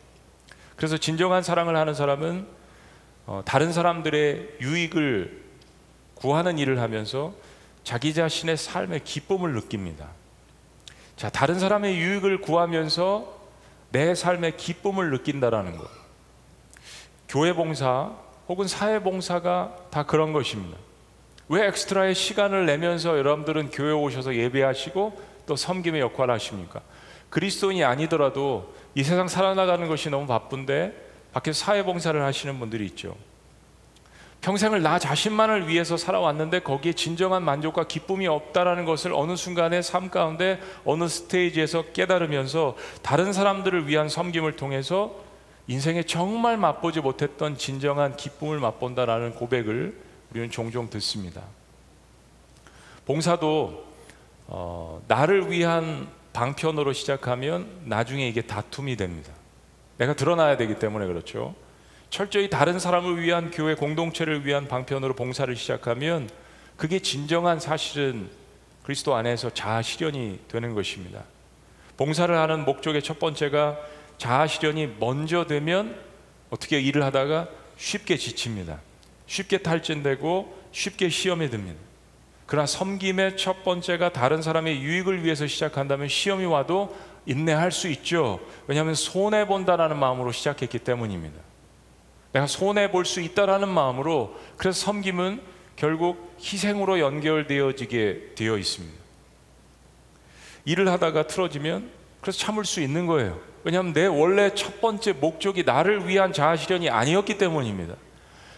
그래서 0.77 0.97
진정한 0.97 1.43
사랑을 1.43 1.77
하는 1.77 1.95
사람은 1.95 2.47
어, 3.27 3.43
다른 3.45 3.73
사람들의 3.73 4.57
유익을 4.61 5.43
구하는 6.15 6.59
일을 6.59 6.81
하면서 6.81 7.35
자기 7.85 8.15
자신의 8.15 8.57
삶의 8.57 9.05
기쁨을 9.05 9.53
느낍니다. 9.55 10.09
자, 11.17 11.29
다른 11.29 11.59
사람의 11.59 11.97
유익을 11.99 12.41
구하면서 12.41 13.41
내 13.91 14.15
삶의 14.15 14.57
기쁨을 14.57 15.11
느낀다라는 15.11 15.77
것. 15.77 15.89
교회 17.29 17.53
봉사 17.53 18.13
혹은 18.49 18.67
사회 18.67 19.01
봉사가 19.01 19.77
다 19.91 20.05
그런 20.05 20.33
것입니다. 20.33 20.77
왜 21.49 21.67
엑스트라의 21.67 22.15
시간을 22.15 22.67
내면서 22.67 23.19
여러분들은 23.19 23.71
교회 23.71 23.93
오셔서 23.93 24.35
예배하시고 24.35 25.21
또 25.47 25.57
섬김의 25.57 26.01
역할을 26.01 26.33
하십니까? 26.35 26.81
그리스도인이 27.31 27.85
아니더라도 27.85 28.75
이 28.95 29.03
세상 29.03 29.29
살아나가는 29.29 29.87
것이 29.89 30.11
너무 30.11 30.27
바쁜데 30.27 31.11
밖에서 31.33 31.65
사회 31.65 31.83
봉사를 31.83 32.21
하시는 32.23 32.59
분들이 32.59 32.85
있죠. 32.87 33.17
평생을 34.43 34.83
나 34.83 34.99
자신만을 34.99 35.69
위해서 35.69 35.97
살아왔는데 35.97 36.61
거기에 36.61 36.93
진정한 36.93 37.45
만족과 37.45 37.85
기쁨이 37.85 38.27
없다라는 38.27 38.85
것을 38.85 39.13
어느 39.15 39.37
순간에 39.37 39.83
삶 39.83 40.11
가운데 40.11 40.61
어느 40.85 41.07
스테이지에서 41.07 41.93
깨달으면서 41.93 42.77
다른 43.03 43.33
사람들을 43.33 43.87
위한 43.87 44.09
섬김을 44.09 44.57
통해서 44.57 45.15
인생에 45.69 46.03
정말 46.03 46.57
맛보지 46.57 47.01
못했던 47.01 47.57
진정한 47.57 48.17
기쁨을 48.17 48.59
맛본다라는 48.59 49.35
고백을 49.35 49.97
우리는 50.33 50.51
종종 50.51 50.91
듣습니다. 50.91 51.43
봉사도 53.07 53.85
어, 54.49 55.01
나를 55.07 55.53
위한 55.53 56.09
방편으로 56.33 56.93
시작하면 56.93 57.69
나중에 57.85 58.27
이게 58.27 58.43
다툼이 58.43 58.97
됩니다. 58.97 59.33
내가 59.99 60.15
드러나야 60.15 60.57
되기 60.57 60.81
때문에 60.81 61.07
그렇죠. 61.07 61.55
철저히 62.13 62.51
다른 62.51 62.79
사람을 62.79 63.23
위한 63.23 63.51
교회 63.51 63.75
공동체를 63.75 64.45
위한 64.45 64.69
방편으로 64.69 65.15
봉사를 65.15 65.57
시작하면 65.57 66.29
그게 66.77 66.99
진정한 66.99 67.59
사실은 67.59 68.29
그리스도 68.83 69.15
안에서 69.15 69.49
자아 69.49 69.81
실현이 69.81 70.41
되는 70.47 70.75
것입니다. 70.75 71.25
봉사를 71.97 72.37
하는 72.37 72.67
목적의 72.67 73.03
첫 73.03 73.19
번째가 73.19 73.79
자아 74.19 74.47
실현이 74.47 74.97
먼저 75.01 75.47
되면 75.47 75.99
어떻게 76.51 76.81
일을 76.81 77.03
하다가 77.03 77.49
쉽게 77.79 78.19
지칩니다. 78.19 78.79
쉽게 79.27 79.59
탈진되고 79.59 80.69
쉽게 80.71 81.09
시험에 81.09 81.49
듭니다. 81.49 81.81
그러나 82.45 82.67
섬김의 82.67 83.39
첫 83.39 83.65
번째가 83.65 84.13
다른 84.13 84.43
사람의 84.43 84.83
유익을 84.83 85.25
위해서 85.25 85.47
시작한다면 85.47 86.09
시험이 86.09 86.45
와도 86.45 86.95
인내할 87.25 87.73
수 87.73 87.89
있죠. 87.89 88.39
왜냐하면 88.67 88.95
손해 88.95 89.47
본다라는 89.47 89.97
마음으로 89.97 90.31
시작했기 90.31 90.79
때문입니다. 90.81 91.52
내가 92.33 92.47
손해 92.47 92.91
볼 92.91 93.05
수 93.05 93.21
있다라는 93.21 93.69
마음으로 93.69 94.35
그래서 94.57 94.81
섬김은 94.87 95.41
결국 95.77 96.37
희생으로 96.41 96.99
연결되어지게 97.01 98.35
되어 98.35 98.59
있습니다. 98.59 99.03
일을 100.65 100.89
하다가 100.91 101.27
틀어지면 101.27 101.91
그래서 102.21 102.39
참을 102.39 102.65
수 102.65 102.81
있는 102.81 103.07
거예요. 103.07 103.41
왜냐하면 103.65 103.93
내 103.93 104.07
원래 104.07 104.55
첫 104.55 104.81
번째 104.81 105.13
목적이 105.13 105.65
나를 105.65 106.09
위한 106.09 106.33
자아 106.33 106.57
실현이 106.57 106.89
아니었기 106.89 107.39
때문입니다. 107.39 107.95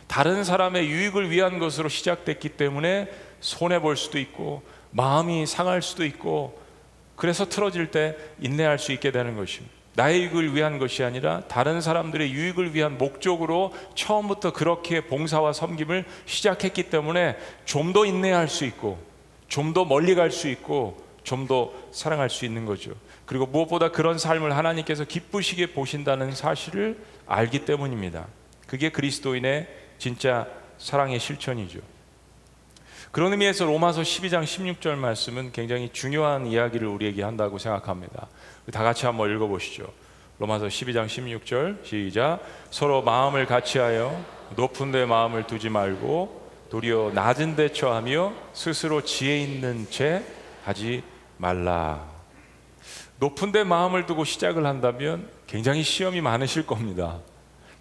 다른 0.07 0.45
사람의 0.45 0.87
유익을 0.87 1.31
위한 1.31 1.59
것으로 1.59 1.89
시작됐기 1.89 2.51
때문에 2.51 3.11
손해 3.41 3.81
볼 3.81 3.97
수도 3.97 4.19
있고 4.19 4.63
마음이 4.91 5.47
상할 5.47 5.83
수도 5.83 6.05
있고 6.05 6.63
그래서 7.17 7.49
틀어질 7.49 7.91
때 7.91 8.17
인내할 8.41 8.79
수 8.79 8.93
있게 8.93 9.11
되는 9.11 9.37
것입니다. 9.37 9.75
나의 9.97 10.23
유익을 10.23 10.55
위한 10.55 10.79
것이 10.79 11.05
아니라 11.05 11.43
다른 11.49 11.81
사람들의 11.81 12.33
유익을 12.33 12.75
위한 12.75 12.99
목적으로 12.99 13.73
처음부터 13.95 14.53
그렇게 14.53 15.03
봉사와 15.07 15.53
섬김을 15.53 16.05
시작했기 16.27 16.85
때문에 16.91 17.37
좀 17.65 17.93
더 17.93 18.05
인내할 18.05 18.49
수 18.49 18.65
있고 18.65 18.99
좀 19.49 19.73
더 19.73 19.85
멀리 19.85 20.15
갈 20.15 20.31
수 20.31 20.49
있고 20.49 21.03
좀 21.23 21.47
더 21.47 21.73
사랑할 21.93 22.29
수 22.29 22.45
있는 22.45 22.67
거죠. 22.67 22.93
그리고 23.25 23.47
무엇보다 23.47 23.91
그런 23.91 24.19
삶을 24.19 24.57
하나님께서 24.57 25.05
기쁘시게 25.05 25.73
보신다는 25.73 26.33
사실을 26.33 26.99
알기 27.27 27.65
때문입니다. 27.65 28.27
그게 28.67 28.91
그리스도인의 28.91 29.69
진짜 29.99 30.47
사랑의 30.79 31.21
실천이죠. 31.21 31.79
그런 33.13 33.31
의미에서 33.31 33.65
로마서 33.65 34.03
12장 34.03 34.43
16절 34.43 34.97
말씀은 34.97 35.53
굉장히 35.53 35.89
중요한 35.93 36.47
이야기를 36.47 36.89
우리에게 36.89 37.23
한다고 37.23 37.59
생각합니다. 37.59 38.27
다 38.73 38.83
같이 38.83 39.07
한번 39.07 39.35
읽어보시죠. 39.35 39.87
로마서 40.39 40.67
12장 40.67 41.07
16절 41.07 41.85
시작. 41.85 42.41
서로 42.71 43.03
마음을 43.03 43.47
같이하여 43.47 44.25
높은 44.57 44.91
데 44.91 45.05
마음을 45.07 45.47
두지 45.47 45.69
말고 45.69 46.43
도리어 46.71 47.13
낮은 47.15 47.57
데 47.57 47.73
처하며 47.73 48.33
스스로 48.53 49.03
지혜 49.03 49.39
있는 49.41 49.89
채 49.91 50.25
하지 50.65 51.03
말라. 51.37 52.05
높은 53.19 53.53
데 53.53 53.65
마음을 53.65 54.07
두고 54.07 54.25
시작을 54.25 54.67
한다면 54.67 55.29
굉장히 55.47 55.83
시험이 55.83 56.21
많으실 56.21 56.67
겁니다. 56.67 57.21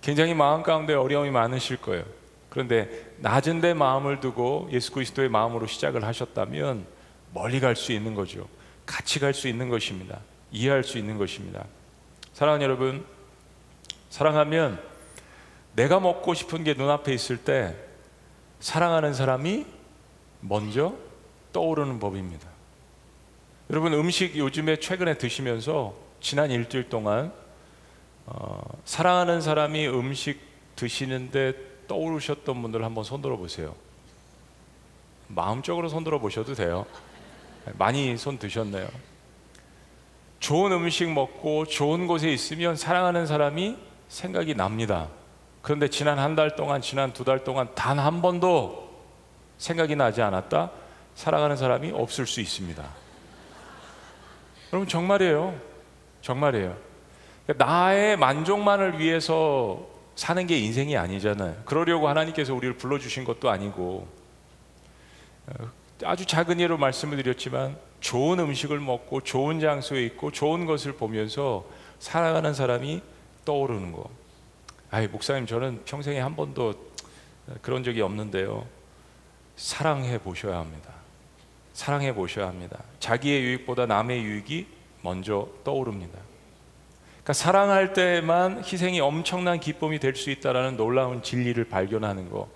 굉장히 0.02 0.34
마음 0.34 0.64
가운데 0.64 0.94
어려움이 0.94 1.32
많으실 1.32 1.78
거예요. 1.78 2.04
그런데 2.50 2.90
낮은 3.18 3.62
데 3.62 3.74
마음을 3.74 4.20
두고 4.20 4.70
예수 4.72 4.92
그리스도의 4.92 5.30
마음으로 5.30 5.66
시작을 5.66 6.04
하셨다면 6.04 6.86
멀리 7.34 7.60
갈 7.60 7.76
수 7.76 7.94
있는 7.94 8.14
거죠. 8.14 8.48
같이 8.86 9.20
갈 9.20 9.34
수 9.34 9.48
있는 9.48 9.70
것입니다. 9.70 10.20
이해할 10.54 10.84
수 10.86 10.98
있는 10.98 11.18
것입니다. 11.18 11.66
사랑하는 12.34 12.64
여러분, 12.64 13.06
사랑하면 14.10 14.82
내가 15.76 16.00
먹고 16.00 16.34
싶은 16.34 16.64
게 16.64 16.76
눈앞에 16.76 17.14
있을 17.14 17.38
때 17.38 17.76
사랑하는 18.60 19.14
사람이 19.14 19.66
먼저 20.40 20.96
떠오르는 21.52 22.00
법입니다. 22.00 22.48
여러분 23.70 23.94
음식 23.94 24.38
요즘에 24.38 24.78
최근에 24.78 25.18
드시면서 25.18 25.96
지난 26.22 26.52
일주일 26.52 26.90
동안 26.90 27.34
어, 28.26 28.62
사랑하는 28.86 29.42
사람이 29.42 29.88
음식 29.88 30.40
드시는데 30.76 31.54
떠오르셨던 31.88 32.62
분들 32.62 32.84
한번 32.84 33.04
손들어 33.04 33.36
보세요. 33.36 33.76
마음적으로 35.28 35.90
손들어 35.90 36.20
보셔도 36.20 36.54
돼요. 36.54 36.86
많이 37.78 38.16
손 38.18 38.38
드셨네요. 38.38 38.88
좋은 40.44 40.74
음식 40.74 41.10
먹고 41.10 41.66
좋은 41.66 42.06
곳에 42.06 42.30
있으면 42.30 42.76
사랑하는 42.76 43.26
사람이 43.26 43.78
생각이 44.10 44.56
납니다. 44.56 45.08
그런데 45.62 45.88
지난 45.88 46.20
한 46.20 46.36
달 46.36 46.58
동안, 46.58 46.82
지난 46.82 47.14
두 47.14 47.24
달 47.24 47.46
동안 47.46 47.70
단 47.76 47.98
한 47.98 48.22
번도 48.22 48.92
생각이 49.58 49.96
나지 49.96 50.22
않았다? 50.22 50.70
사랑하는 51.16 51.56
사람이 51.56 51.92
없을 51.94 52.28
수 52.28 52.42
있습니다. 52.42 52.84
여러분, 54.74 54.86
정말이에요. 54.90 55.58
정말이에요. 56.22 56.76
나의 57.56 58.18
만족만을 58.18 59.00
위해서 59.00 59.88
사는 60.18 60.46
게 60.46 60.58
인생이 60.60 60.98
아니잖아요. 60.98 61.62
그러려고 61.64 62.10
하나님께서 62.10 62.54
우리를 62.54 62.76
불러주신 62.76 63.24
것도 63.24 63.50
아니고 63.50 64.06
어, 65.48 65.54
아주 66.04 66.26
작은 66.26 66.60
예로 66.60 66.78
말씀을 66.78 67.16
드렸지만 67.16 67.78
좋은 68.04 68.38
음식을 68.38 68.82
먹고 68.82 69.22
좋은 69.22 69.62
장소에 69.62 70.04
있고 70.08 70.30
좋은 70.30 70.66
것을 70.66 70.92
보면서 70.92 71.66
살아가는 72.00 72.54
사람이 72.54 73.02
떠오르는 73.46 73.94
거. 73.94 74.10
아이 74.92 75.08
목사님 75.08 75.48
저는 75.48 75.84
평생에 75.86 76.20
한 76.20 76.36
번도 76.36 76.74
그런 77.62 77.82
적이 77.82 78.02
없는데요. 78.02 78.68
사랑해 79.56 80.18
보셔야 80.18 80.58
합니다. 80.58 80.92
사랑해 81.72 82.14
보셔야 82.14 82.48
합니다. 82.48 82.84
자기의 83.00 83.42
유익보다 83.42 83.86
남의 83.86 84.22
유익이 84.22 84.68
먼저 85.02 85.48
떠오릅니다. 85.64 86.20
그러니까 87.14 87.32
사랑할 87.34 87.94
때만 87.94 88.66
희생이 88.66 89.00
엄청난 89.00 89.62
기쁨이 89.62 89.98
될 90.00 90.18
수 90.18 90.30
있다라는 90.30 90.76
놀라운 90.76 91.24
진리를 91.24 91.64
발견하는 91.70 92.30
거 92.30 92.50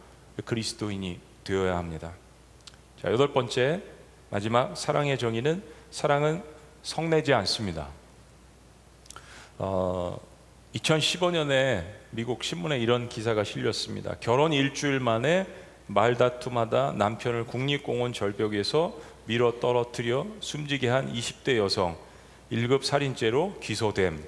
그리스도인이 0.44 1.22
되어야 1.46 1.78
합니다. 1.78 2.12
자 3.02 3.10
여덟 3.10 3.32
번째 3.32 3.82
마지막 4.30 4.76
사랑의 4.76 5.18
정의는 5.18 5.64
사랑은 5.90 6.44
성내지 6.84 7.34
않습니다. 7.34 7.88
어, 9.58 10.20
2015년에 10.76 11.86
미국 12.12 12.44
신문에 12.44 12.78
이런 12.80 13.10
기사가 13.10 13.44
실렸습니다. 13.44 14.16
결혼 14.20 14.54
일주일 14.54 15.00
만에 15.00 15.48
말다툼하다 15.88 16.94
남편을 16.98 17.46
국립공원 17.46 18.14
절벽에서 18.14 18.98
밀어 19.26 19.60
떨어뜨려 19.60 20.28
숨지게 20.40 20.90
한 20.90 21.14
20대 21.14 21.58
여성 21.58 21.98
1급 22.52 22.84
살인죄로 22.84 23.60
기소됨. 23.62 24.24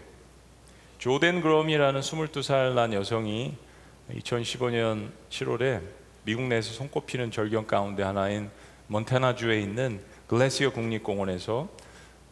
조덴 0.97 1.41
그럼이라는 1.41 2.01
22살 2.01 2.73
난 2.73 2.93
여성이 2.93 3.55
2015년 4.11 5.11
7월에 5.29 5.81
미국 6.23 6.43
내에서 6.43 6.73
손꼽히는 6.73 7.31
절경 7.31 7.65
가운데 7.65 8.03
하나인 8.03 8.49
몬테나주에 8.89 9.61
있는 9.61 10.01
글래시어 10.27 10.71
국립공원에서 10.71 11.69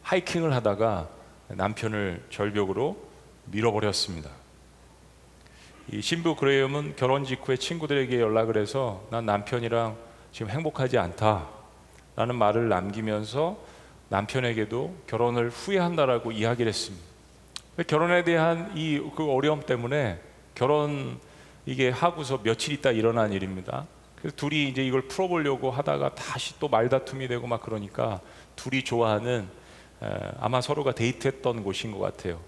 하이킹을 0.01 0.53
하다가 0.53 1.07
남편을 1.49 2.25
절벽으로 2.29 2.97
밀어버렸습니다. 3.45 4.29
이 5.91 6.01
신부 6.01 6.35
그레이엄은 6.35 6.95
결혼 6.97 7.23
직후에 7.23 7.55
친구들에게 7.55 8.19
연락을 8.19 8.57
해서 8.57 9.07
난 9.09 9.25
남편이랑 9.25 9.95
지금 10.31 10.51
행복하지 10.51 10.97
않다라는 10.97 12.35
말을 12.35 12.67
남기면서 12.69 13.57
남편에게도 14.09 14.95
결혼을 15.07 15.49
후회한다라고 15.49 16.31
이야기를 16.31 16.69
했습니다. 16.69 17.05
결혼에 17.87 18.23
대한 18.23 18.73
이 18.75 18.99
그 19.15 19.31
어려움 19.31 19.61
때문에 19.61 20.19
결혼 20.55 21.19
이게 21.65 21.89
하고서 21.89 22.41
며칠 22.41 22.73
있다 22.73 22.91
일어난 22.91 23.31
일입니다. 23.33 23.85
그래서 24.17 24.35
둘이 24.35 24.67
이제 24.67 24.85
이걸 24.85 25.03
풀어보려고 25.07 25.71
하다가 25.71 26.15
다시 26.15 26.59
또 26.59 26.67
말다툼이 26.67 27.27
되고 27.27 27.47
막 27.47 27.61
그러니까 27.61 28.19
둘이 28.55 28.83
좋아하는 28.83 29.47
아마 30.39 30.61
서로가 30.61 30.93
데이트했던 30.93 31.63
곳인 31.63 31.91
것 31.91 31.99
같아요. 31.99 32.39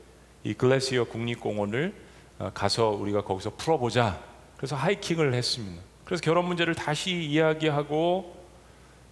이 0.43 0.53
글래시어 0.53 1.05
국립공원을 1.05 1.93
어, 2.39 2.51
가서 2.53 2.89
우리가 2.89 3.21
거기서 3.23 3.51
풀어보자. 3.57 4.17
그래서 4.55 4.75
하이킹을 4.77 5.33
했습니다. 5.33 5.81
그래서 6.05 6.21
결혼 6.21 6.45
문제를 6.45 6.73
다시 6.73 7.13
이야기하고 7.13 8.35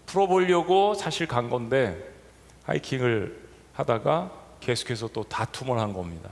풀어보려고 0.06 0.94
사실 0.94 1.28
간 1.28 1.50
건데 1.50 2.12
하이킹을 2.64 3.38
하다가 3.74 4.32
계속해서 4.62 5.10
또 5.10 5.24
다툼을 5.24 5.78
한 5.78 5.92
겁니다. 5.94 6.30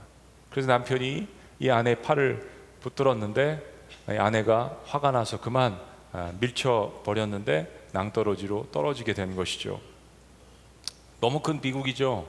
그래서 0.50 0.68
남편이 0.68 1.28
이 1.60 1.70
아내 1.70 1.94
팔을 1.94 2.48
붙들었는데 2.80 3.62
아내가 4.06 4.78
화가 4.86 5.10
나서 5.10 5.38
그만 5.38 5.74
아, 5.74 5.95
밀쳐 6.40 7.02
버렸는데 7.04 7.88
낭떠러지로 7.92 8.68
떨어지게 8.72 9.14
된 9.14 9.36
것이죠. 9.36 9.80
너무 11.20 11.40
큰 11.40 11.60
비극이죠. 11.60 12.26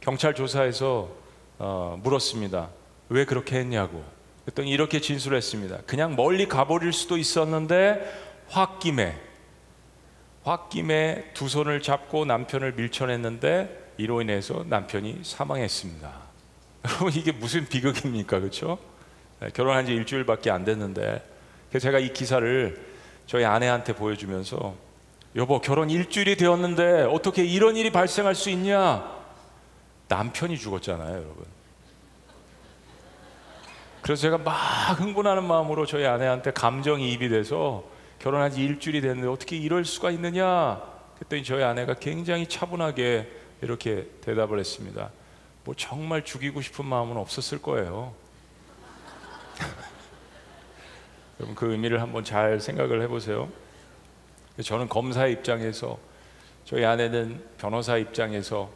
경찰 0.00 0.34
조사에서 0.34 1.08
어, 1.58 1.98
물었습니다. 2.02 2.70
왜 3.08 3.24
그렇게 3.24 3.56
했냐고. 3.56 4.04
그랬더니 4.44 4.70
이렇게 4.70 5.00
진술했습니다. 5.00 5.78
그냥 5.86 6.14
멀리 6.16 6.46
가버릴 6.46 6.92
수도 6.92 7.16
있었는데 7.16 8.26
홧김에 8.48 9.16
홧김에 10.44 11.32
두 11.34 11.48
손을 11.48 11.82
잡고 11.82 12.24
남편을 12.24 12.74
밀쳐냈는데 12.74 13.94
이로 13.98 14.22
인해서 14.22 14.64
남편이 14.68 15.20
사망했습니다. 15.24 16.12
여러분 16.86 17.12
이게 17.12 17.32
무슨 17.32 17.66
비극입니까, 17.66 18.38
그렇죠? 18.38 18.78
결혼한 19.54 19.86
지 19.86 19.92
일주일밖에 19.92 20.50
안 20.50 20.64
됐는데 20.64 21.22
제가 21.80 21.98
이 21.98 22.12
기사를 22.12 22.95
저희 23.26 23.44
아내한테 23.44 23.94
보여주면서 23.94 24.74
여보 25.34 25.60
결혼 25.60 25.90
일주일이 25.90 26.36
되었는데 26.36 27.02
어떻게 27.02 27.44
이런 27.44 27.76
일이 27.76 27.90
발생할 27.90 28.34
수 28.34 28.48
있냐? 28.50 29.14
남편이 30.08 30.56
죽었잖아요, 30.58 31.12
여러분. 31.12 31.44
그래서 34.00 34.22
제가 34.22 34.38
막 34.38 34.52
흥분하는 35.00 35.44
마음으로 35.44 35.84
저희 35.84 36.06
아내한테 36.06 36.52
감정이입이 36.52 37.28
돼서 37.28 37.84
결혼한 38.20 38.52
지 38.52 38.62
일주일이 38.62 39.00
됐는데 39.00 39.28
어떻게 39.28 39.56
이럴 39.56 39.84
수가 39.84 40.10
있느냐? 40.12 40.80
그랬더니 41.16 41.42
저희 41.42 41.64
아내가 41.64 41.94
굉장히 41.94 42.46
차분하게 42.46 43.28
이렇게 43.62 44.08
대답을 44.20 44.58
했습니다. 44.58 45.10
뭐 45.64 45.74
정말 45.76 46.24
죽이고 46.24 46.60
싶은 46.62 46.84
마음은 46.84 47.16
없었을 47.16 47.60
거예요. 47.60 48.14
여러분 51.38 51.54
그 51.54 51.72
의미를 51.72 52.00
한번 52.00 52.24
잘 52.24 52.60
생각을 52.60 53.02
해보세요. 53.02 53.48
저는 54.62 54.88
검사의 54.88 55.32
입장에서 55.34 55.98
저희 56.64 56.84
아내는 56.84 57.42
변호사 57.58 57.96
입장에서 57.96 58.70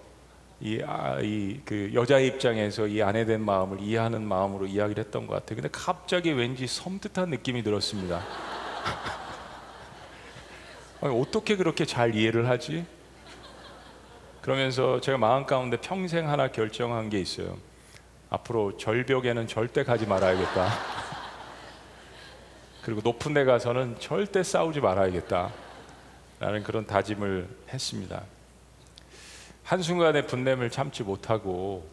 이, 0.60 0.82
아, 0.86 1.18
이 1.22 1.58
그 1.64 1.90
여자의 1.94 2.26
입장에서 2.26 2.86
이 2.86 3.02
아내 3.02 3.24
된 3.24 3.42
마음을 3.42 3.80
이해하는 3.80 4.22
마음으로 4.22 4.66
이야기를 4.66 5.04
했던 5.04 5.26
것 5.26 5.34
같아요. 5.34 5.56
근데 5.56 5.68
갑자기 5.72 6.32
왠지 6.32 6.66
섬뜩한 6.66 7.30
느낌이 7.30 7.62
들었습니다. 7.62 8.22
아니, 11.00 11.18
어떻게 11.18 11.56
그렇게 11.56 11.86
잘 11.86 12.14
이해를 12.14 12.48
하지? 12.48 12.84
그러면서 14.42 15.00
제가 15.00 15.16
마음 15.16 15.46
가운데 15.46 15.78
평생 15.78 16.28
하나 16.28 16.48
결정한 16.48 17.08
게 17.08 17.18
있어요. 17.20 17.56
앞으로 18.28 18.76
절벽에는 18.76 19.46
절대 19.46 19.82
가지 19.82 20.06
말아야겠다. 20.06 20.99
그리고 22.82 23.00
높은 23.02 23.34
데 23.34 23.44
가서는 23.44 23.98
절대 23.98 24.42
싸우지 24.42 24.80
말아야겠다. 24.80 25.52
라는 26.38 26.62
그런 26.62 26.86
다짐을 26.86 27.48
했습니다. 27.68 28.22
한순간의 29.64 30.26
분냄을 30.26 30.70
참지 30.70 31.02
못하고 31.02 31.86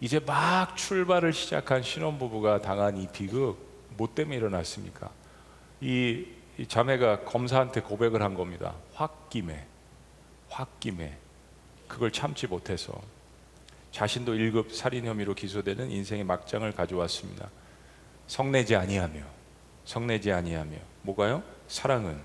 이제 0.00 0.20
막 0.20 0.76
출발을 0.76 1.32
시작한 1.32 1.82
신혼부부가 1.82 2.60
당한 2.60 2.98
이 2.98 3.08
비극 3.10 3.56
뭐 3.96 4.08
때문에 4.14 4.36
일어났습니까? 4.36 5.10
이, 5.80 6.26
이 6.58 6.66
자매가 6.66 7.20
검사한테 7.20 7.80
고백을 7.80 8.22
한 8.22 8.34
겁니다. 8.34 8.74
홧김에 8.94 9.66
홧김에 10.50 11.16
그걸 11.88 12.12
참지 12.12 12.46
못해서 12.46 12.92
자신도 13.90 14.34
1급 14.34 14.74
살인 14.74 15.06
혐의로 15.06 15.34
기소되는 15.34 15.90
인생의 15.90 16.24
막장을 16.24 16.70
가져왔습니다. 16.72 17.48
성내지 18.26 18.76
아니하며 18.76 19.33
성내지 19.84 20.32
아니하며 20.32 20.76
뭐가요? 21.02 21.42
사랑은 21.68 22.18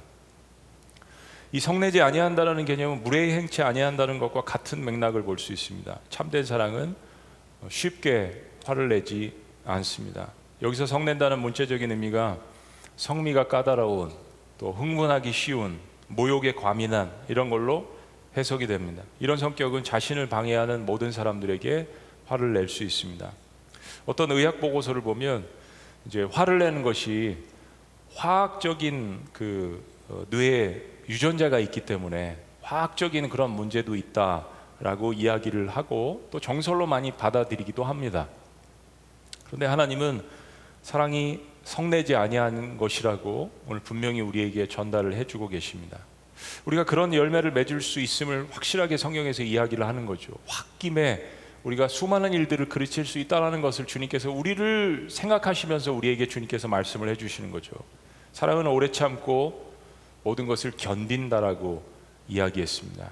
이 1.51 1.59
성내지 1.59 2.01
아니한다라는 2.01 2.65
개념은 2.65 3.03
무례히 3.03 3.31
행치 3.31 3.61
아니한다는 3.63 4.19
것과 4.19 4.41
같은 4.41 4.83
맥락을 4.85 5.23
볼 5.23 5.39
수 5.39 5.51
있습니다. 5.51 5.99
참된 6.09 6.45
사랑은 6.45 6.95
쉽게 7.69 8.43
화를 8.65 8.89
내지 8.89 9.33
않습니다. 9.65 10.31
여기서 10.61 10.85
성낸다는 10.85 11.39
문체적인 11.39 11.89
의미가 11.91 12.37
성미가 12.97 13.47
까다로운 13.47 14.11
또 14.57 14.71
흥분하기 14.73 15.31
쉬운 15.31 15.79
모욕에 16.07 16.53
과민한 16.53 17.11
이런 17.29 17.49
걸로 17.49 17.87
해석이 18.37 18.67
됩니다. 18.67 19.03
이런 19.19 19.37
성격은 19.37 19.83
자신을 19.83 20.27
방해하는 20.29 20.85
모든 20.85 21.11
사람들에게 21.11 21.87
화를 22.27 22.53
낼 22.53 22.69
수 22.69 22.83
있습니다. 22.83 23.31
어떤 24.05 24.31
의학 24.31 24.59
보고서를 24.59 25.01
보면 25.01 25.45
이제 26.05 26.23
화를 26.23 26.59
내는 26.59 26.83
것이 26.83 27.37
화학적인 28.15 29.25
그 29.33 29.83
어, 30.09 30.25
뇌에 30.29 30.81
유전자가 31.07 31.59
있기 31.59 31.81
때문에 31.81 32.37
화학적인 32.61 33.29
그런 33.29 33.51
문제도 33.51 33.95
있다라고 33.95 35.13
이야기를 35.13 35.69
하고 35.69 36.27
또 36.31 36.39
정설로 36.39 36.85
많이 36.85 37.11
받아들이기도 37.11 37.83
합니다. 37.83 38.27
그런데 39.47 39.65
하나님은 39.65 40.23
사랑이 40.83 41.41
성내지 41.63 42.15
아니하는 42.15 42.77
것이라고 42.77 43.51
오늘 43.67 43.79
분명히 43.81 44.21
우리에게 44.21 44.67
전달을 44.67 45.13
해주고 45.13 45.49
계십니다. 45.49 45.99
우리가 46.65 46.85
그런 46.85 47.13
열매를 47.13 47.51
맺을 47.51 47.81
수 47.81 47.99
있음을 47.99 48.47
확실하게 48.51 48.97
성경에서 48.97 49.43
이야기를 49.43 49.85
하는 49.85 50.05
거죠. 50.05 50.33
홧김에 50.47 51.38
우리가 51.63 51.87
수많은 51.87 52.33
일들을 52.33 52.69
그르칠 52.69 53.05
수 53.05 53.19
있다라는 53.19 53.61
것을 53.61 53.85
주님께서 53.85 54.31
우리를 54.31 55.07
생각하시면서 55.09 55.91
우리에게 55.93 56.27
주님께서 56.27 56.67
말씀을 56.67 57.09
해주시는 57.09 57.51
거죠. 57.51 57.75
사랑은 58.31 58.67
오래 58.67 58.91
참고 58.91 59.73
모든 60.23 60.47
것을 60.47 60.71
견딘다라고 60.77 61.83
이야기했습니다. 62.27 63.09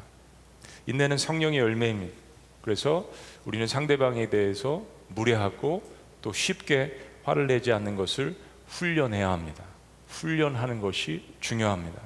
인내는 0.86 1.18
성령의 1.18 1.60
열매입니다. 1.60 2.14
그래서 2.62 3.10
우리는 3.46 3.68
상대방에 3.68 4.30
대해서 4.30 4.84
무례하고 5.10 5.82
또 6.22 6.34
쉽게 6.34 6.98
화를 7.24 7.48
내지 7.48 7.72
않는 7.72 7.96
것을 7.96 8.36
훈련해야 8.68 9.30
합니다. 9.30 9.64
훈련하는 10.10 10.82
것이 10.82 11.24
중요합니다. 11.40 12.02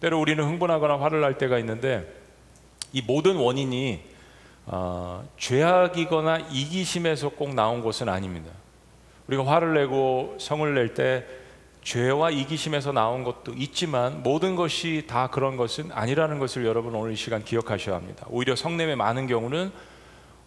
때로 0.00 0.20
우리는 0.20 0.42
흥분하거나 0.44 1.00
화를 1.00 1.20
날 1.20 1.38
때가 1.38 1.58
있는데 1.58 2.06
이 2.92 3.02
모든 3.02 3.36
원인이 3.36 4.15
어, 4.66 5.26
죄악이거나 5.36 6.38
이기심에서 6.50 7.30
꼭 7.30 7.54
나온 7.54 7.82
것은 7.82 8.08
아닙니다. 8.08 8.50
우리가 9.28 9.46
화를 9.46 9.74
내고 9.74 10.36
성을 10.38 10.74
낼 10.74 10.94
때 10.94 11.24
죄와 11.86 12.30
이기심에서 12.30 12.90
나온 12.90 13.22
것도 13.22 13.52
있지만 13.54 14.24
모든 14.24 14.56
것이 14.56 15.04
다 15.06 15.28
그런 15.28 15.56
것은 15.56 15.92
아니라는 15.92 16.40
것을 16.40 16.66
여러분 16.66 16.96
오늘 16.96 17.12
이 17.12 17.16
시간 17.16 17.44
기억하셔야 17.44 17.94
합니다. 17.94 18.26
오히려 18.28 18.56
성냄의 18.56 18.96
많은 18.96 19.28
경우는 19.28 19.70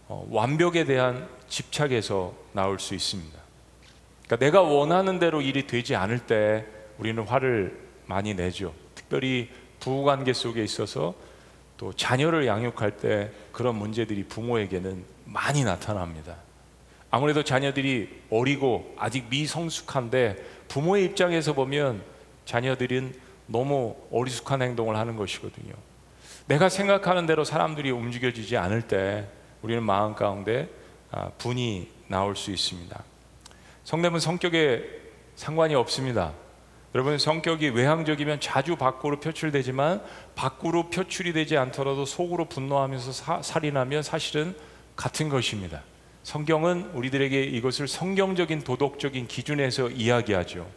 어, 0.09 0.27
완벽에 0.29 0.83
대한 0.83 1.29
집착에서 1.47 2.33
나올 2.51 2.77
수 2.77 2.93
있습니다. 2.93 3.39
그러니까 4.25 4.45
내가 4.45 4.61
원하는 4.61 5.17
대로 5.17 5.39
일이 5.39 5.65
되지 5.65 5.95
않을 5.95 6.19
때 6.19 6.65
우리는 6.97 7.23
화를 7.23 7.79
많이 8.05 8.33
내죠. 8.33 8.73
특별히 8.93 9.49
부부관계 9.79 10.33
속에 10.33 10.61
있어서 10.61 11.13
또 11.79 11.93
자녀를 11.93 12.45
양육할 12.45 12.97
때 12.97 13.31
그런 13.53 13.75
문제들이 13.75 14.25
부모에게는 14.25 15.05
많이 15.23 15.63
나타납니다. 15.63 16.35
아무래도 17.09 17.41
자녀들이 17.41 18.23
어리고 18.29 18.93
아직 18.97 19.27
미성숙한데 19.29 20.35
부모의 20.67 21.05
입장에서 21.05 21.53
보면 21.53 22.03
자녀들은 22.43 23.15
너무 23.47 23.95
어리숙한 24.11 24.61
행동을 24.61 24.97
하는 24.97 25.15
것이거든요. 25.15 25.73
내가 26.47 26.67
생각하는 26.67 27.25
대로 27.25 27.45
사람들이 27.45 27.91
움직여지지 27.91 28.57
않을 28.57 28.81
때 28.81 29.29
우리는 29.61 29.81
마음 29.81 30.15
가운데 30.15 30.67
아, 31.11 31.29
분이 31.37 31.89
나올 32.07 32.35
수 32.35 32.51
있습니다. 32.51 33.03
성냄은 33.85 34.19
성격에 34.19 34.83
상관이 35.37 35.75
없습니다. 35.75 36.33
여러분 36.95 37.19
성격이 37.19 37.69
외향적이면 37.69 38.39
자주 38.39 38.75
밖으로 38.75 39.19
표출되지만 39.19 40.01
밖으로 40.35 40.89
표출이 40.89 41.33
되지 41.33 41.55
않더라도 41.57 42.05
속으로 42.05 42.45
분노하면서 42.45 43.11
사, 43.11 43.41
살인하면 43.41 44.01
사실은 44.01 44.55
같은 44.95 45.29
것입니다. 45.29 45.83
성경은 46.23 46.91
우리들에게 46.93 47.43
이것을 47.43 47.87
성경적인 47.87 48.61
도덕적인 48.63 49.27
기준에서 49.27 49.89
이야기하죠. 49.91 50.67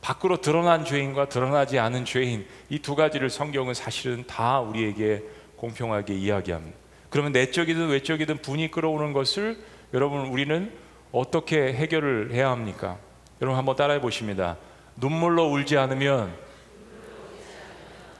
밖으로 0.00 0.40
드러난 0.40 0.84
죄인과 0.84 1.28
드러나지 1.28 1.78
않은 1.78 2.04
죄인 2.04 2.46
이 2.68 2.78
두 2.78 2.94
가지를 2.94 3.30
성경은 3.30 3.74
사실은 3.74 4.24
다 4.26 4.60
우리에게 4.60 5.22
공평하게 5.56 6.14
이야기합니다. 6.14 6.76
그러면 7.10 7.32
내적이든 7.32 7.88
외적이든 7.88 8.38
분이 8.38 8.70
끌어오는 8.70 9.12
것을 9.12 9.58
여러분 9.94 10.26
우리는 10.26 10.72
어떻게 11.10 11.72
해결을 11.72 12.32
해야 12.32 12.50
합니까? 12.50 12.98
여러분 13.40 13.58
한번 13.58 13.76
따라해 13.76 14.00
보십니다. 14.00 14.56
눈물로 14.96 15.50
울지 15.50 15.76
않으면 15.76 16.34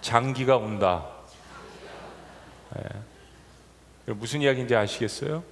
장기가 0.00 0.56
온다. 0.56 1.06
네. 2.76 4.12
무슨 4.12 4.42
이야기인지 4.42 4.74
아시겠어요? 4.74 5.42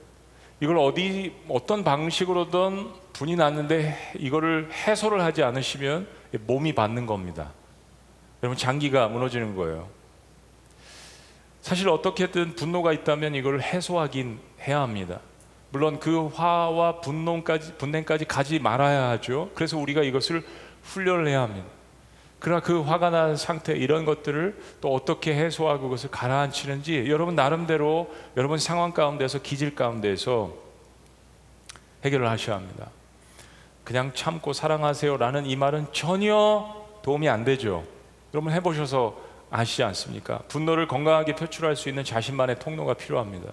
이걸 0.61 0.78
어디 0.78 1.35
어떤 1.48 1.85
방식으로든 1.85 2.90
분이 3.12 3.37
났는데 3.37 4.14
이거를 4.18 4.70
해소를 4.72 5.22
하지 5.22 5.42
않으시면 5.42 6.06
몸이 6.46 6.74
받는 6.74 7.06
겁니다. 7.06 7.52
여러분 8.42 8.56
장기가 8.56 9.08
무너지는 9.08 9.56
거예요. 9.56 9.88
사실 11.62 11.88
어떻게든 11.88 12.56
분노가 12.56 12.92
있다면 12.92 13.35
이걸 13.35 13.61
해소하긴 13.61 14.40
해야 14.66 14.80
합니다. 14.80 15.20
물론 15.70 15.98
그 16.00 16.26
화와 16.26 17.00
분노까지 17.00 17.74
분냄까지 17.78 18.26
가지 18.26 18.58
말아야 18.58 19.08
하죠. 19.11 19.50
그래서 19.54 19.78
우리가 19.78 20.02
이것을 20.02 20.44
훈련을 20.82 21.28
해야 21.28 21.42
합니다. 21.42 21.66
그러나 22.38 22.60
그 22.60 22.80
화가 22.80 23.10
난 23.10 23.36
상태 23.36 23.72
이런 23.72 24.04
것들을 24.04 24.60
또 24.80 24.92
어떻게 24.92 25.32
해소하고 25.34 25.84
그것을 25.84 26.10
가라앉히는지 26.10 27.04
여러분 27.08 27.36
나름대로 27.36 28.12
여러분 28.36 28.58
상황 28.58 28.92
가운데서 28.92 29.42
기질 29.42 29.76
가운데서 29.76 30.52
해결을 32.04 32.28
하셔야 32.28 32.56
합니다. 32.56 32.88
그냥 33.84 34.12
참고 34.14 34.52
사랑하세요라는 34.52 35.46
이 35.46 35.54
말은 35.54 35.86
전혀 35.92 36.84
도움이 37.02 37.28
안 37.28 37.44
되죠. 37.44 37.84
여러분 38.34 38.52
해보셔서 38.52 39.16
아시지 39.50 39.82
않습니까? 39.84 40.38
분노를 40.48 40.88
건강하게 40.88 41.36
표출할 41.36 41.76
수 41.76 41.88
있는 41.88 42.02
자신만의 42.02 42.58
통로가 42.58 42.94
필요합니다. 42.94 43.52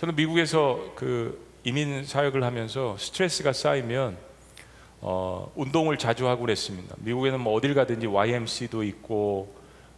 저는 0.00 0.16
미국에서 0.16 0.92
그 0.96 1.52
이민 1.64 2.04
사역을 2.04 2.42
하면서 2.42 2.96
스트레스가 2.98 3.52
쌓이면 3.52 4.31
어, 5.04 5.50
운동을 5.56 5.98
자주 5.98 6.28
하고 6.28 6.42
그랬습니다. 6.42 6.94
미국에는 7.00 7.40
뭐 7.40 7.54
어딜 7.54 7.74
가든지 7.74 8.06
YMC도 8.06 8.84
있고 8.84 9.52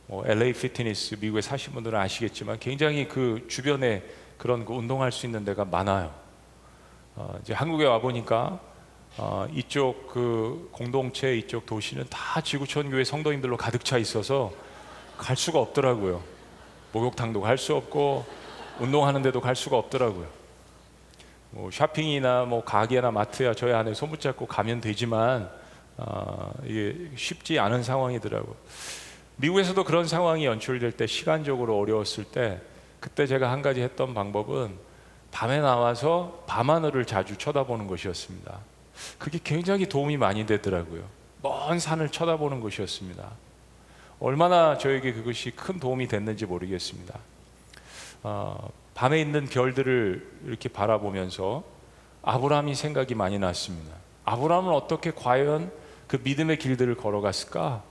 뭐 0.06 0.24
LA 0.26 0.54
피트니스 0.54 1.16
미국에 1.20 1.42
사신 1.42 1.74
분들은 1.74 1.98
아시겠지만 1.98 2.58
굉장히 2.58 3.06
그 3.06 3.44
주변에 3.46 4.02
그런 4.38 4.64
그 4.64 4.72
운동할 4.72 5.12
수 5.12 5.26
있는 5.26 5.44
데가 5.44 5.66
많아요. 5.66 6.10
어, 7.16 7.38
이제 7.42 7.52
한국에 7.52 7.84
와 7.84 8.00
보니까 8.00 8.58
어, 9.18 9.46
이쪽 9.52 10.08
그 10.08 10.70
공동체 10.72 11.36
이쪽 11.36 11.66
도시는 11.66 12.06
다 12.08 12.40
지구촌 12.40 12.90
교회 12.90 13.04
성도님들로 13.04 13.58
가득 13.58 13.84
차 13.84 13.98
있어서 13.98 14.52
갈 15.18 15.36
수가 15.36 15.60
없더라고요. 15.60 16.22
목욕탕도 16.92 17.42
갈 17.42 17.58
수 17.58 17.74
없고 17.74 18.24
운동하는 18.80 19.20
데도 19.20 19.42
갈 19.42 19.54
수가 19.54 19.76
없더라고요. 19.76 20.43
뭐 21.54 21.70
쇼핑이나 21.70 22.46
뭐 22.46 22.64
가게나 22.64 23.12
마트야 23.12 23.54
저희 23.54 23.72
안에 23.72 23.94
손 23.94 24.10
붙잡고 24.10 24.46
가면 24.46 24.80
되지만 24.80 25.48
어, 25.96 26.52
이게 26.64 27.10
쉽지 27.14 27.60
않은 27.60 27.84
상황이더라고요. 27.84 28.56
미국에서도 29.36 29.84
그런 29.84 30.06
상황이 30.08 30.46
연출될 30.46 30.92
때 30.92 31.06
시간적으로 31.06 31.78
어려웠을 31.78 32.24
때 32.24 32.60
그때 32.98 33.26
제가 33.28 33.52
한 33.52 33.62
가지 33.62 33.82
했던 33.82 34.14
방법은 34.14 34.76
밤에 35.30 35.60
나와서 35.60 36.44
밤하늘을 36.48 37.04
자주 37.04 37.36
쳐다보는 37.36 37.86
것이었습니다. 37.86 38.58
그게 39.18 39.38
굉장히 39.42 39.88
도움이 39.88 40.16
많이 40.16 40.46
되더라고요. 40.46 41.04
먼 41.40 41.78
산을 41.78 42.08
쳐다보는 42.08 42.60
것이었습니다. 42.60 43.30
얼마나 44.18 44.76
저에게 44.76 45.12
그것이 45.12 45.52
큰 45.52 45.78
도움이 45.78 46.08
됐는지 46.08 46.46
모르겠습니다. 46.46 47.16
어, 48.24 48.70
밤에 48.94 49.20
있는 49.20 49.46
별들을 49.46 50.26
이렇게 50.46 50.68
바라보면서 50.68 51.64
아브라함이 52.22 52.74
생각이 52.74 53.14
많이 53.14 53.38
났습니다. 53.38 53.94
아브라함은 54.24 54.72
어떻게 54.72 55.10
과연 55.10 55.70
그 56.06 56.20
믿음의 56.22 56.58
길들을 56.58 56.94
걸어갔을까? 56.96 57.82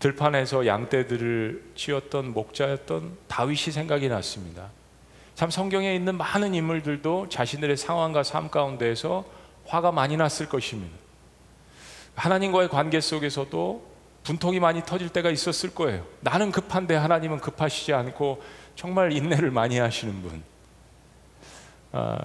들판에서 0.00 0.66
양떼들을 0.66 1.72
치었던 1.74 2.32
목자였던 2.32 3.16
다윗이 3.28 3.72
생각이 3.72 4.08
났습니다. 4.08 4.70
참 5.34 5.50
성경에 5.50 5.94
있는 5.94 6.16
많은 6.16 6.54
인물들도 6.54 7.28
자신들의 7.28 7.76
상황과 7.76 8.22
삶 8.22 8.50
가운데에서 8.50 9.24
화가 9.66 9.92
많이 9.92 10.16
났을 10.16 10.48
것입니다. 10.48 10.96
하나님과의 12.14 12.68
관계 12.68 13.00
속에서도 13.00 13.90
분통이 14.24 14.60
많이 14.60 14.82
터질 14.84 15.08
때가 15.08 15.30
있었을 15.30 15.74
거예요. 15.74 16.04
나는 16.20 16.50
급한데 16.50 16.94
하나님은 16.94 17.40
급하시지 17.40 17.92
않고 17.94 18.42
정말 18.80 19.12
인내를 19.12 19.50
많이 19.50 19.78
하시는 19.78 20.22
분. 20.22 20.42
아, 21.92 22.16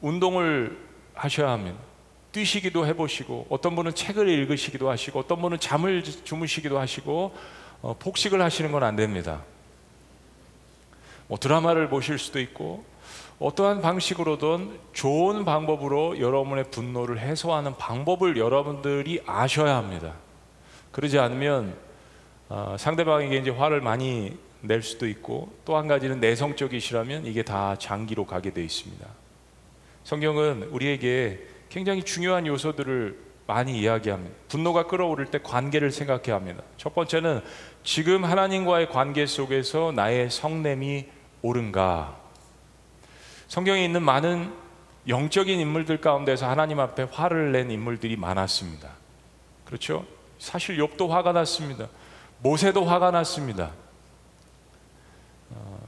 운동을 0.00 0.78
하셔야 1.14 1.50
합니다. 1.50 1.76
뛰시기도 2.30 2.86
해보시고 2.86 3.48
어떤 3.50 3.74
분은 3.74 3.96
책을 3.96 4.28
읽으시기도 4.28 4.88
하시고 4.88 5.18
어떤 5.18 5.42
분은 5.42 5.58
잠을 5.58 6.04
주무시기도 6.04 6.78
하시고 6.78 7.34
어, 7.82 7.96
폭식을 7.98 8.40
하시는 8.40 8.70
건 8.70 8.84
안 8.84 8.94
됩니다. 8.94 9.42
뭐 11.26 11.36
드라마를 11.38 11.88
보실 11.88 12.20
수도 12.20 12.38
있고 12.38 12.84
어떠한 13.40 13.82
방식으로든 13.82 14.78
좋은 14.92 15.44
방법으로 15.44 16.20
여러분의 16.20 16.70
분노를 16.70 17.18
해소하는 17.18 17.76
방법을 17.76 18.36
여러분들이 18.36 19.24
아셔야 19.26 19.74
합니다. 19.74 20.12
그러지 20.92 21.18
않으면 21.18 21.76
어, 22.48 22.76
상대방에게 22.78 23.38
이제 23.38 23.50
화를 23.50 23.80
많이 23.80 24.45
낼 24.62 24.82
수도 24.82 25.06
있고 25.06 25.52
또 25.64 25.76
한 25.76 25.86
가지는 25.88 26.20
내성적이시라면 26.20 27.26
이게 27.26 27.42
다 27.42 27.76
장기로 27.78 28.26
가게 28.26 28.52
돼 28.52 28.64
있습니다. 28.64 29.06
성경은 30.04 30.64
우리에게 30.70 31.46
굉장히 31.68 32.02
중요한 32.02 32.46
요소들을 32.46 33.26
많이 33.46 33.78
이야기합니다. 33.80 34.34
분노가 34.48 34.86
끓어오를 34.86 35.26
때 35.26 35.38
관계를 35.42 35.92
생각해야 35.92 36.34
합니다. 36.34 36.62
첫 36.76 36.94
번째는 36.94 37.42
지금 37.84 38.24
하나님과의 38.24 38.88
관계 38.90 39.26
속에서 39.26 39.92
나의 39.94 40.30
성냄이 40.30 41.06
옳은가? 41.42 42.16
성경에 43.48 43.84
있는 43.84 44.02
많은 44.02 44.52
영적인 45.06 45.60
인물들 45.60 46.00
가운데서 46.00 46.48
하나님 46.48 46.80
앞에 46.80 47.04
화를 47.04 47.52
낸 47.52 47.70
인물들이 47.70 48.16
많았습니다. 48.16 48.90
그렇죠? 49.64 50.04
사실 50.38 50.78
욥도 50.78 51.08
화가 51.08 51.32
났습니다. 51.32 51.88
모세도 52.40 52.84
화가 52.84 53.12
났습니다. 53.12 53.70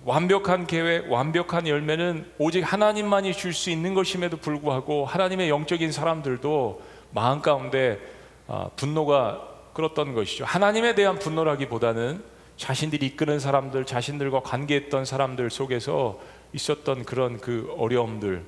어, 0.08 0.12
완벽한 0.12 0.66
계획, 0.66 1.10
완벽한 1.10 1.68
열매는 1.68 2.32
오직 2.38 2.62
하나님만이 2.62 3.34
줄 3.34 3.52
수 3.52 3.70
있는 3.70 3.92
것임에도 3.94 4.38
불구하고 4.38 5.04
하나님의 5.04 5.50
영적인 5.50 5.92
사람들도 5.92 6.80
마음 7.10 7.42
가운데 7.42 7.98
어, 8.46 8.70
분노가 8.76 9.46
끌었던 9.74 10.14
것이죠. 10.14 10.44
하나님에 10.44 10.94
대한 10.94 11.18
분노라기보다는 11.18 12.22
자신들이 12.56 13.06
이끄는 13.06 13.38
사람들, 13.38 13.84
자신들과 13.84 14.40
관계했던 14.40 15.04
사람들 15.04 15.50
속에서 15.50 16.18
있었던 16.52 17.04
그런 17.04 17.38
그 17.38 17.72
어려움들, 17.78 18.44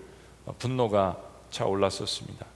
어, 0.46 0.54
분노가 0.58 1.18
차올랐었습니다. 1.50 2.46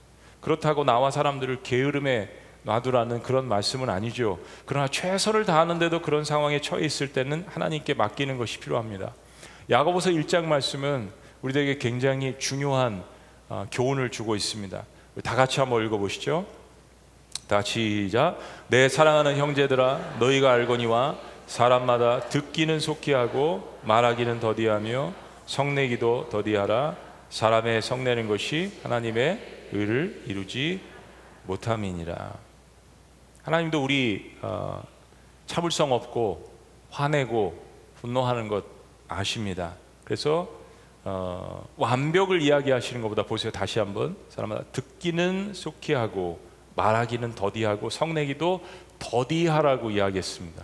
그렇다고 0.41 0.83
나와 0.83 1.11
사람들을 1.11 1.63
게으름에 1.63 2.29
놔두라는 2.65 3.21
그런 3.21 3.47
말씀은 3.47 3.89
아니죠. 3.89 4.39
그러나 4.65 4.87
최선을 4.87 5.45
다하는데도 5.45 6.01
그런 6.01 6.25
상황에 6.25 6.59
처해 6.59 6.83
있을 6.83 7.13
때는 7.13 7.45
하나님께 7.47 7.93
맡기는 7.93 8.37
것이 8.37 8.59
필요합니다. 8.59 9.13
야고보서 9.69 10.09
1장 10.09 10.45
말씀은 10.45 11.09
우리에게 11.41 11.77
굉장히 11.77 12.35
중요한 12.39 13.03
어, 13.47 13.67
교훈을 13.71 14.09
주고 14.09 14.35
있습니다. 14.35 14.83
다 15.23 15.35
같이 15.35 15.59
한번 15.59 15.85
읽어보시죠. 15.85 16.45
다 17.47 17.61
시작. 17.61 18.39
내 18.67 18.89
사랑하는 18.89 19.37
형제들아, 19.37 20.15
너희가 20.19 20.51
알거니와 20.51 21.17
사람마다 21.45 22.21
듣기는 22.21 22.79
속히 22.79 23.13
하고 23.13 23.77
말하기는 23.83 24.39
더디하며 24.39 25.13
성내기도 25.45 26.29
더디하라. 26.31 26.95
사람의 27.29 27.83
성내는 27.83 28.27
것이 28.27 28.71
하나님의 28.81 29.67
의를 29.73 30.23
이루지 30.25 30.81
못함이니라. 31.43 32.44
하나님도 33.45 33.83
우리 33.83 34.35
어, 34.41 34.83
참을성 35.45 35.91
없고 35.91 36.51
화내고 36.89 37.63
분노하는 38.01 38.47
것 38.47 38.65
아십니다. 39.07 39.75
그래서 40.03 40.49
어, 41.03 41.67
완벽을 41.77 42.41
이야기하시는 42.41 43.03
것보다 43.03 43.21
보세요. 43.23 43.51
다시 43.51 43.77
한번 43.77 44.17
사람마다 44.29 44.63
듣기는 44.71 45.53
속히 45.53 45.93
하고 45.93 46.39
말하기는 46.75 47.35
더디하고 47.35 47.91
성내기도 47.91 48.65
더디하라고 48.97 49.91
이야기했습니다. 49.91 50.63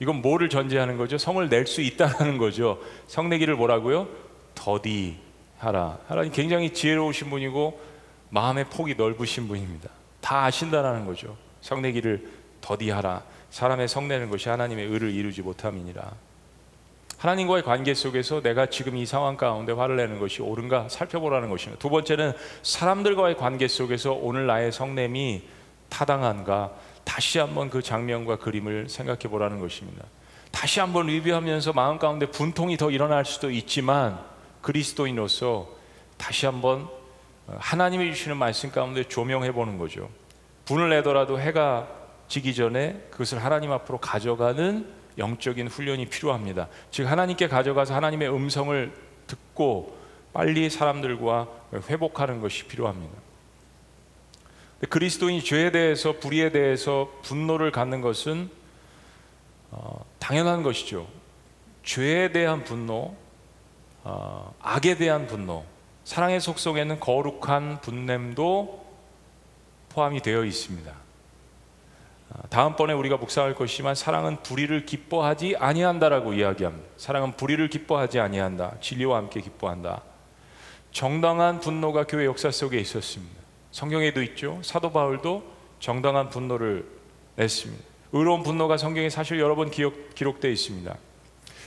이건 0.00 0.20
뭐를 0.20 0.50
전제하는 0.50 0.98
거죠? 0.98 1.16
성을 1.16 1.48
낼 1.48 1.66
수 1.66 1.80
있다는 1.80 2.36
거죠. 2.36 2.78
성내기를 3.06 3.56
뭐라고요? 3.56 4.06
더디하라. 4.54 5.98
하나님 6.06 6.30
굉장히 6.32 6.74
지혜로우신 6.74 7.30
분이고 7.30 7.80
마음의 8.28 8.66
폭이 8.66 8.96
넓으신 8.96 9.48
분입니다. 9.48 9.88
다 10.20 10.44
아신다라는 10.44 11.06
거죠. 11.06 11.36
성내기를 11.62 12.28
더디하라. 12.60 13.22
사람의 13.50 13.88
성내는 13.88 14.30
것이 14.30 14.48
하나님의 14.48 14.86
의를 14.86 15.10
이루지 15.10 15.42
못함이니라. 15.42 16.12
하나님과의 17.18 17.62
관계 17.62 17.94
속에서 17.94 18.42
내가 18.42 18.66
지금 18.66 18.96
이 18.96 19.06
상황 19.06 19.36
가운데 19.36 19.72
화를 19.72 19.96
내는 19.96 20.18
것이 20.18 20.42
옳은가 20.42 20.88
살펴보라는 20.88 21.50
것입니다. 21.50 21.80
두 21.80 21.88
번째는 21.88 22.32
사람들과의 22.62 23.36
관계 23.36 23.68
속에서 23.68 24.12
오늘 24.12 24.46
나의 24.46 24.72
성냄이 24.72 25.42
타당한가 25.88 26.72
다시 27.04 27.38
한번 27.38 27.70
그 27.70 27.80
장면과 27.80 28.38
그림을 28.38 28.88
생각해 28.88 29.20
보라는 29.20 29.60
것입니다. 29.60 30.04
다시 30.50 30.80
한번 30.80 31.06
리뷰하면서 31.06 31.72
마음 31.72 31.98
가운데 31.98 32.26
분통이 32.26 32.76
더 32.76 32.90
일어날 32.90 33.24
수도 33.24 33.50
있지만 33.50 34.18
그리스도인으로서 34.60 35.68
다시 36.16 36.46
한번 36.46 36.88
하나님이 37.46 38.14
주시는 38.14 38.36
말씀 38.36 38.70
가운데 38.70 39.04
조명해 39.04 39.52
보는 39.52 39.78
거죠. 39.78 40.08
분을 40.64 40.90
내더라도 40.90 41.40
해가 41.40 41.88
지기 42.28 42.54
전에 42.54 43.06
그것을 43.10 43.44
하나님 43.44 43.72
앞으로 43.72 43.98
가져가는 43.98 44.86
영적인 45.18 45.68
훈련이 45.68 46.06
필요합니다. 46.06 46.68
즉 46.90 47.10
하나님께 47.10 47.48
가져가서 47.48 47.94
하나님의 47.94 48.34
음성을 48.34 48.92
듣고 49.26 49.98
빨리 50.32 50.70
사람들과 50.70 51.48
회복하는 51.88 52.40
것이 52.40 52.64
필요합니다. 52.64 53.14
그리스도인이 54.88 55.44
죄에 55.44 55.70
대해서 55.70 56.18
불의에 56.18 56.50
대해서 56.50 57.12
분노를 57.22 57.70
갖는 57.70 58.00
것은 58.00 58.50
어, 59.70 60.04
당연한 60.18 60.62
것이죠. 60.62 61.06
죄에 61.82 62.32
대한 62.32 62.64
분노, 62.64 63.14
어, 64.04 64.54
악에 64.60 64.96
대한 64.96 65.26
분노, 65.26 65.64
사랑의 66.04 66.40
속성에는 66.40 67.00
거룩한 67.00 67.80
분냄도 67.80 68.81
포함이 69.92 70.20
되어 70.22 70.44
있습니다. 70.44 70.92
어, 72.30 72.40
다음번에 72.48 72.92
우리가 72.94 73.16
묵상할 73.18 73.54
것이지만 73.54 73.94
사랑은 73.94 74.42
불의를 74.42 74.86
기뻐하지 74.86 75.56
아니한다라고 75.58 76.32
이야기합니다. 76.32 76.88
사랑은 76.96 77.32
불의를 77.32 77.68
기뻐하지 77.68 78.20
아니한다. 78.20 78.74
진리와 78.80 79.18
함께 79.18 79.40
기뻐한다. 79.40 80.02
정당한 80.92 81.60
분노가 81.60 82.04
교회 82.04 82.24
역사 82.26 82.50
속에 82.50 82.78
있었습니다. 82.78 83.34
성경에도 83.70 84.22
있죠. 84.22 84.60
사도 84.62 84.92
바울도 84.92 85.42
정당한 85.80 86.28
분노를 86.28 86.86
냈습니다. 87.36 87.82
의로운 88.12 88.42
분노가 88.42 88.76
성경에 88.76 89.08
사실 89.08 89.40
여러 89.40 89.54
번 89.54 89.70
기록, 89.70 90.14
기록되어 90.14 90.50
있습니다. 90.50 90.94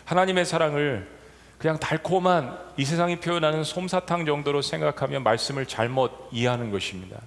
하나님의 0.06 0.46
사랑을 0.46 1.10
그냥 1.58 1.80
달콤한 1.80 2.60
이 2.78 2.86
세상이 2.86 3.20
표현하는 3.20 3.64
솜사탕 3.64 4.26
정도로 4.26 4.62
생각하면 4.62 5.24
말씀을 5.24 5.66
잘못 5.66 6.12
이해하는 6.32 6.70
것입니다. 6.72 7.20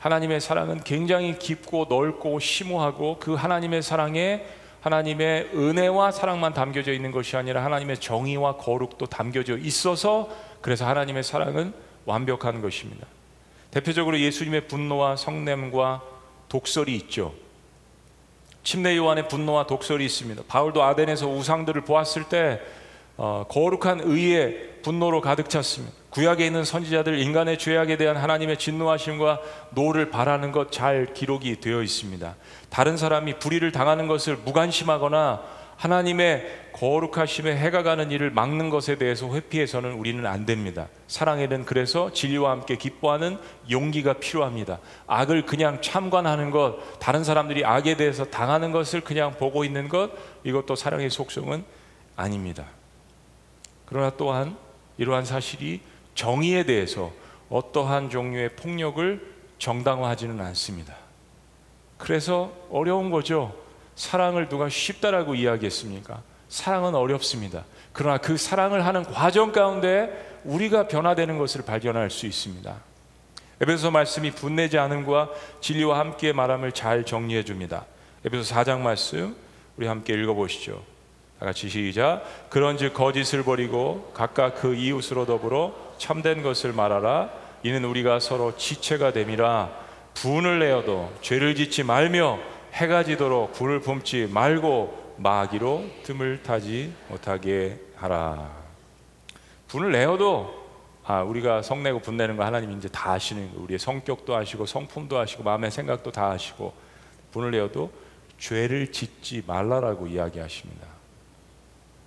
하나님의 0.00 0.40
사랑은 0.40 0.82
굉장히 0.82 1.38
깊고 1.38 1.86
넓고 1.88 2.40
심오하고 2.40 3.18
그 3.20 3.34
하나님의 3.34 3.82
사랑에 3.82 4.44
하나님의 4.80 5.50
은혜와 5.54 6.10
사랑만 6.10 6.54
담겨져 6.54 6.92
있는 6.92 7.12
것이 7.12 7.36
아니라 7.36 7.62
하나님의 7.64 7.98
정의와 7.98 8.56
거룩도 8.56 9.06
담겨져 9.06 9.58
있어서 9.58 10.30
그래서 10.62 10.86
하나님의 10.86 11.22
사랑은 11.22 11.74
완벽한 12.06 12.62
것입니다. 12.62 13.06
대표적으로 13.70 14.18
예수님의 14.18 14.68
분노와 14.68 15.16
성냄과 15.16 16.02
독설이 16.48 16.96
있죠. 16.96 17.34
침례 18.64 18.96
요한의 18.96 19.28
분노와 19.28 19.66
독설이 19.66 20.04
있습니다. 20.06 20.44
바울도 20.48 20.82
아덴에서 20.82 21.28
우상들을 21.28 21.82
보았을 21.82 22.24
때 22.24 22.60
어, 23.22 23.44
거룩한 23.50 24.00
의의 24.02 24.80
분노로 24.82 25.20
가득 25.20 25.50
찼습니다. 25.50 25.94
구약에 26.08 26.46
있는 26.46 26.64
선지자들 26.64 27.18
인간의 27.18 27.58
죄악에 27.58 27.98
대한 27.98 28.16
하나님의 28.16 28.56
진노하심과 28.56 29.40
노를 29.72 30.08
발하는 30.08 30.52
것 30.52 30.70
잘 30.70 31.12
기록이 31.12 31.60
되어 31.60 31.82
있습니다. 31.82 32.34
다른 32.70 32.96
사람이 32.96 33.38
불의를 33.38 33.72
당하는 33.72 34.06
것을 34.06 34.38
무관심하거나 34.38 35.42
하나님의 35.76 36.70
거룩하심에 36.72 37.54
해가 37.58 37.82
가는 37.82 38.10
일을 38.10 38.30
막는 38.30 38.70
것에 38.70 38.96
대해서 38.96 39.30
회피해서는 39.34 39.92
우리는 39.92 40.24
안 40.24 40.46
됩니다. 40.46 40.88
사랑에는 41.06 41.66
그래서 41.66 42.10
진리와 42.14 42.50
함께 42.52 42.76
기뻐하는 42.76 43.36
용기가 43.70 44.14
필요합니다. 44.14 44.78
악을 45.06 45.44
그냥 45.44 45.82
참관하는 45.82 46.50
것, 46.50 46.98
다른 47.00 47.22
사람들이 47.22 47.66
악에 47.66 47.98
대해서 47.98 48.24
당하는 48.24 48.72
것을 48.72 49.02
그냥 49.02 49.36
보고 49.36 49.62
있는 49.62 49.90
것, 49.90 50.10
이것도 50.44 50.74
사랑의 50.74 51.10
속성은 51.10 51.64
아닙니다. 52.16 52.64
그러나 53.90 54.10
또한 54.16 54.56
이러한 54.96 55.24
사실이 55.24 55.80
정의에 56.14 56.64
대해서 56.64 57.12
어떠한 57.50 58.08
종류의 58.08 58.56
폭력을 58.56 59.28
정당화하지는 59.58 60.40
않습니다. 60.40 60.94
그래서 61.98 62.52
어려운 62.70 63.10
거죠. 63.10 63.54
사랑을 63.96 64.48
누가 64.48 64.68
쉽다라고 64.68 65.34
이야기했습니까? 65.34 66.22
사랑은 66.48 66.94
어렵습니다. 66.94 67.64
그러나 67.92 68.18
그 68.18 68.36
사랑을 68.36 68.86
하는 68.86 69.02
과정 69.02 69.52
가운데 69.52 70.40
우리가 70.44 70.88
변화되는 70.88 71.36
것을 71.36 71.62
발견할 71.62 72.10
수 72.10 72.26
있습니다. 72.26 72.74
에베소 73.60 73.90
말씀이 73.90 74.30
분내지 74.30 74.78
않음과 74.78 75.30
진리와 75.60 75.98
함께 75.98 76.32
말함을 76.32 76.72
잘 76.72 77.04
정리해 77.04 77.44
줍니다. 77.44 77.84
에베소 78.24 78.54
4장 78.54 78.80
말씀 78.80 79.36
우리 79.76 79.86
함께 79.86 80.14
읽어 80.14 80.32
보시죠. 80.32 80.82
다 81.40 81.46
같이 81.46 81.70
시작. 81.70 82.22
그런즉 82.50 82.92
거짓을 82.92 83.42
버리고 83.42 84.10
각각 84.12 84.56
그 84.56 84.74
이웃으로 84.74 85.24
더불어 85.24 85.72
참된 85.96 86.42
것을 86.42 86.74
말하라. 86.74 87.30
이는 87.62 87.82
우리가 87.84 88.20
서로 88.20 88.56
지체가 88.58 89.14
됨이라. 89.14 89.70
분을 90.12 90.58
내어도 90.58 91.10
죄를 91.22 91.54
짓지 91.54 91.82
말며 91.82 92.38
해가 92.74 93.04
지도록 93.04 93.54
불을 93.54 93.80
뿜지 93.80 94.28
말고 94.30 95.14
마귀로 95.16 95.86
틈을 96.02 96.42
타지 96.42 96.92
못하게 97.08 97.80
하라. 97.96 98.50
분을 99.68 99.92
내어도 99.92 100.60
아 101.06 101.22
우리가 101.22 101.62
성내고 101.62 102.00
분내는 102.00 102.36
거 102.36 102.44
하나님 102.44 102.70
이제 102.72 102.88
다 102.88 103.12
아시는 103.12 103.54
거 103.54 103.62
우리의 103.62 103.78
성격도 103.78 104.36
아시고 104.36 104.66
성품도 104.66 105.18
아시고 105.18 105.42
마음의 105.42 105.70
생각도 105.70 106.12
다 106.12 106.32
아시고 106.32 106.74
분을 107.32 107.52
내어도 107.52 107.90
죄를 108.38 108.92
짓지 108.92 109.42
말라라고 109.46 110.06
이야기하십니다. 110.06 110.89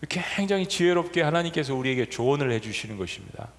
굉장히 0.09 0.67
지혜롭게 0.67 1.21
하나님께서 1.21 1.75
우리에게 1.75 2.09
조언을 2.09 2.51
해주시는 2.51 2.97
것입니다. 2.97 3.49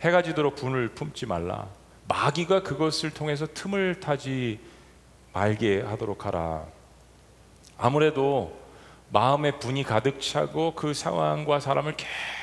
해가 0.00 0.22
지도록 0.22 0.56
분을 0.56 0.88
품지 0.88 1.26
말라. 1.26 1.68
마귀가 2.08 2.62
그것을 2.62 3.10
통해서 3.10 3.46
틈을 3.46 4.00
타지 4.00 4.58
말게 5.32 5.80
하도록 5.82 6.26
하라. 6.26 6.66
아무래도 7.78 8.60
마음에 9.10 9.58
분이 9.58 9.84
가득 9.84 10.20
차고 10.20 10.74
그 10.74 10.94
상황과 10.94 11.60
사람을 11.60 11.96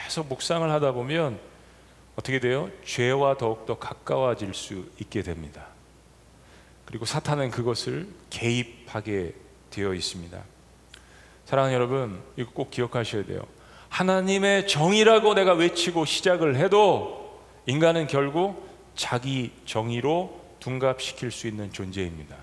계속 0.06 0.28
묵상을 0.28 0.70
하다 0.70 0.92
보면 0.94 1.40
어떻게 2.16 2.40
돼요? 2.40 2.70
죄와 2.86 3.38
더욱더 3.38 3.78
가까워질 3.78 4.54
수 4.54 4.90
있게 5.00 5.24
됩니다. 5.24 5.68
그리고 6.86 7.06
사탄은 7.06 7.52
그것을 7.52 8.08
개입하게 8.30 9.34
되어 9.70 9.94
있습니다. 9.94 10.42
사랑하는 11.50 11.76
여러분, 11.76 12.22
이거 12.38 12.52
꼭 12.54 12.70
기억하셔야 12.70 13.26
돼요. 13.26 13.42
하나님의 13.90 14.68
정의라고 14.68 15.34
내가 15.34 15.54
외치고 15.54 16.06
시작을 16.06 16.58
해도 16.58 17.42
인간은 17.66 18.06
결국 18.06 18.70
자기 18.94 19.52
정의로 19.66 20.40
둔갑시킬 20.60 21.32
수 21.32 21.48
있는 21.48 21.74
존재입니다. 21.74 22.36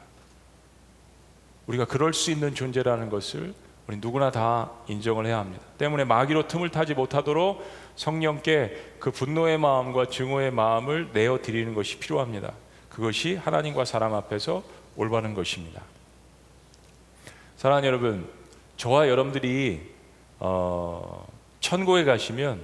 우리가 1.69 1.85
그럴 1.85 2.14
수 2.14 2.33
있는 2.33 2.57
존재라는 2.57 3.09
것을 3.09 3.55
우리 3.87 3.99
누구나 3.99 4.33
다 4.33 4.73
인정을 4.88 5.25
해야 5.27 5.38
합니다. 5.38 5.62
때문에 5.79 6.03
마귀로 6.03 6.49
틈을 6.49 6.71
타지 6.71 6.95
못하도록 6.95 7.64
성령께 7.95 8.97
그 8.99 9.12
분노의 9.12 9.57
마음과 9.59 10.07
증오의 10.07 10.51
마음을 10.51 11.11
내어 11.12 11.38
드리는 11.40 11.75
것이 11.75 12.01
필요합니다. 12.01 12.55
그것이 12.90 13.37
하나님과 13.37 13.85
사람 13.85 14.14
앞에서 14.14 14.64
올바른 14.97 15.33
것입니다. 15.33 15.81
사랑하는 17.57 17.87
여러분, 17.87 18.36
저와 18.77 19.09
여러분들이 19.09 19.81
어, 20.39 21.27
천국에 21.61 22.05
가시면 22.05 22.61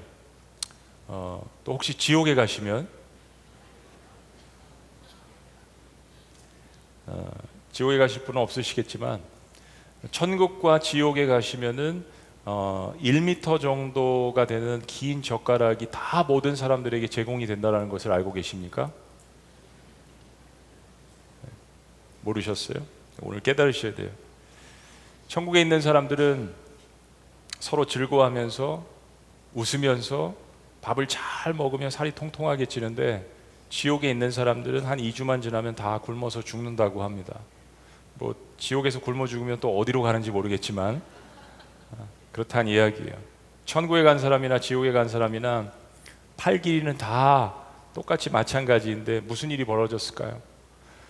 어, 1.08 1.48
또 1.64 1.72
혹시 1.72 1.94
지옥에 1.94 2.34
가시면 2.34 2.88
어, 7.06 7.30
지옥에 7.72 7.98
가실 7.98 8.24
분은 8.24 8.40
없으시겠지만 8.42 9.20
천국과 10.10 10.80
지옥에 10.80 11.26
가시면은 11.26 12.04
어, 12.44 12.94
1미터 13.00 13.60
정도가 13.60 14.46
되는 14.46 14.82
긴 14.86 15.22
젓가락이 15.22 15.88
다 15.90 16.24
모든 16.24 16.56
사람들에게 16.56 17.06
제공이 17.06 17.46
된다는 17.46 17.88
것을 17.88 18.12
알고 18.12 18.32
계십니까? 18.32 18.90
네. 21.42 21.50
모르셨어요? 22.22 22.84
오늘 23.20 23.40
깨달으셔야 23.40 23.94
돼요. 23.94 24.10
천국에 25.32 25.62
있는 25.62 25.80
사람들은 25.80 26.52
서로 27.58 27.86
즐거워하면서 27.86 28.84
웃으면서 29.54 30.34
밥을 30.82 31.08
잘 31.08 31.54
먹으면 31.54 31.88
살이 31.88 32.12
통통하게 32.14 32.66
찌는데 32.66 33.26
지옥에 33.70 34.10
있는 34.10 34.30
사람들은 34.30 34.84
한 34.84 34.98
2주만 34.98 35.40
지나면 35.40 35.74
다 35.74 35.96
굶어서 35.96 36.42
죽는다고 36.42 37.02
합니다. 37.02 37.38
뭐 38.16 38.34
지옥에서 38.58 39.00
굶어 39.00 39.26
죽으면 39.26 39.58
또 39.60 39.78
어디로 39.78 40.02
가는지 40.02 40.30
모르겠지만 40.30 41.00
아, 41.92 42.04
그렇다는 42.30 42.70
이야기예요. 42.70 43.16
천국에 43.64 44.02
간 44.02 44.18
사람이나 44.18 44.60
지옥에 44.60 44.92
간 44.92 45.08
사람이나 45.08 45.72
팔 46.36 46.60
길이는 46.60 46.98
다 46.98 47.54
똑같이 47.94 48.28
마찬가지인데 48.28 49.20
무슨 49.20 49.50
일이 49.50 49.64
벌어졌을까요? 49.64 50.51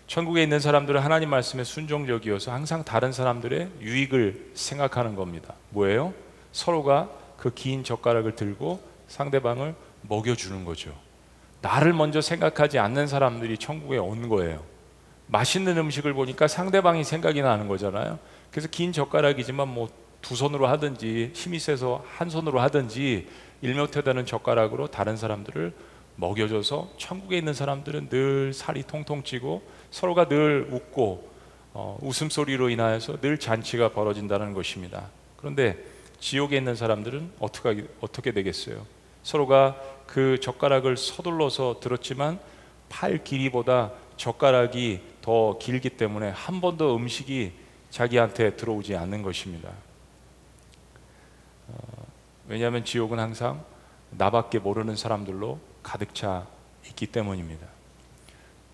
천국에 0.07 0.43
있는 0.43 0.61
사람들은 0.61 1.01
하나님 1.01 1.31
말씀에 1.31 1.65
순종적이어서 1.65 2.53
항상 2.53 2.85
다른 2.85 3.13
사람들의 3.13 3.71
유익을 3.81 4.51
생각하는 4.55 5.15
겁니다. 5.15 5.55
뭐예요? 5.71 6.13
서로가 6.53 7.11
그 7.37 7.51
긴 7.55 7.83
젓가락을 7.83 8.37
들고 8.37 8.81
상대방을 9.09 9.75
먹여주는 10.03 10.65
거죠. 10.65 10.95
나를 11.61 11.93
먼저 11.93 12.21
생각하지 12.21 12.79
않는 12.79 13.07
사람들이 13.07 13.59
천국에 13.59 13.99
온 13.99 14.29
거예요. 14.29 14.63
맛있는 15.29 15.79
음식을 15.79 16.13
보니까 16.13 16.47
상대방이 16.47 17.05
생각이 17.05 17.41
나는 17.41 17.69
거잖아요. 17.69 18.19
그래서 18.51 18.69
긴 18.71 18.93
젓가락이지만 18.93 19.69
뭐 19.69 19.89
두 20.23 20.37
손으로 20.37 20.69
하든지 20.69 21.33
힘이 21.35 21.59
세서 21.59 22.05
한 22.17 22.31
손으로 22.31 22.61
하든지 22.61 23.27
일묘태다는 23.61 24.25
젓가락으로 24.25 24.87
다른 24.87 25.17
사람들을 25.17 25.73
먹여줘서 26.17 26.91
천국에 26.97 27.37
있는 27.39 27.53
사람들은 27.53 28.09
늘 28.09 28.53
살이 28.55 28.85
통통 28.85 29.25
찌고 29.25 29.63
서로가 29.93 30.27
늘 30.27 30.67
웃고 30.71 31.31
어, 31.75 31.99
웃음소리로 32.03 32.71
인하여서 32.71 33.21
늘 33.21 33.39
잔치가 33.39 33.91
벌어진다는 33.91 34.53
것입니다. 34.53 35.09
그런데 35.37 35.79
지옥에 36.19 36.57
있는 36.57 36.75
사람들은 36.75 37.33
어떻게, 37.39 37.87
어떻게 38.01 38.33
되겠어요? 38.33 38.85
서로가 39.23 39.77
그 40.07 40.39
젓가락을 40.41 40.97
서둘러서 40.97 41.81
들었지만 41.81 42.41
팔 42.89 43.23
길이보다 43.23 43.93
젓가락이 44.17 45.01
더 45.23 45.59
길기 45.59 45.91
때문에 45.91 46.31
한 46.31 46.61
번도 46.61 46.97
음식이 46.97 47.53
자기한테 47.91 48.57
들어오지 48.57 48.97
않는 48.97 49.23
것입니다. 49.23 49.71
어, 51.69 51.75
왜냐하면 52.49 52.85
지옥은 52.85 53.19
항상 53.19 53.65
나밖에 54.11 54.59
모르는 54.59 54.97
사람들로 54.97 55.59
가득 55.83 56.15
차 56.15 56.47
있기 56.87 57.07
때문입니다. 57.07 57.72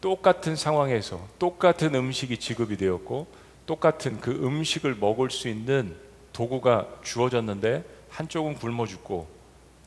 똑같은 0.01 0.55
상황에서 0.57 1.21
똑같은 1.39 1.95
음식이 1.95 2.39
지급이 2.39 2.77
되었고 2.77 3.27
똑같은 3.67 4.21
그 4.21 4.31
음식을 4.31 4.95
먹을 4.95 5.31
수 5.31 5.49
있는 5.49 5.97
도구가 6.33 6.87
주어졌는데 7.03 7.85
한쪽은 8.11 8.55
굶어 8.55 8.87
죽고 8.87 9.29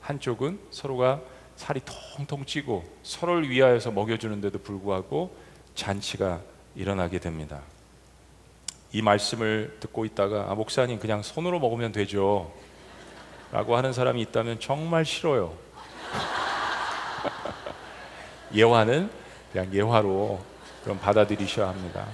한쪽은 0.02 0.60
서로가 0.70 1.22
살이 1.56 1.80
통통 1.86 2.46
찌고 2.46 2.84
서로를 3.04 3.50
위하여서 3.50 3.92
먹여주는데도 3.92 4.60
불구하고 4.60 5.36
잔치가 5.76 6.42
일어나게 6.76 7.20
됩니다. 7.20 7.62
이 8.92 9.02
말씀을 9.02 9.78
듣고 9.80 10.06
있다가 10.06 10.48
아, 10.50 10.56
목사님 10.56 11.00
그냥 11.00 11.22
손으로 11.22 11.60
먹으면 11.60 11.92
되죠. 11.92 12.52
라고 13.52 13.78
하는 13.78 13.94
사람이 13.94 14.22
있다면 14.22 14.60
정말 14.60 15.06
싫어요. 15.06 15.56
예화는 18.54 19.21
그냥 19.52 19.74
예화로 19.74 20.44
그럼 20.84 21.00
받아들이셔야 21.00 21.68
합니다. 21.68 22.08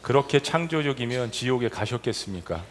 그렇게 0.00 0.40
창조적이면 0.40 1.32
지옥에 1.32 1.68
가셨겠습니까? 1.68 2.64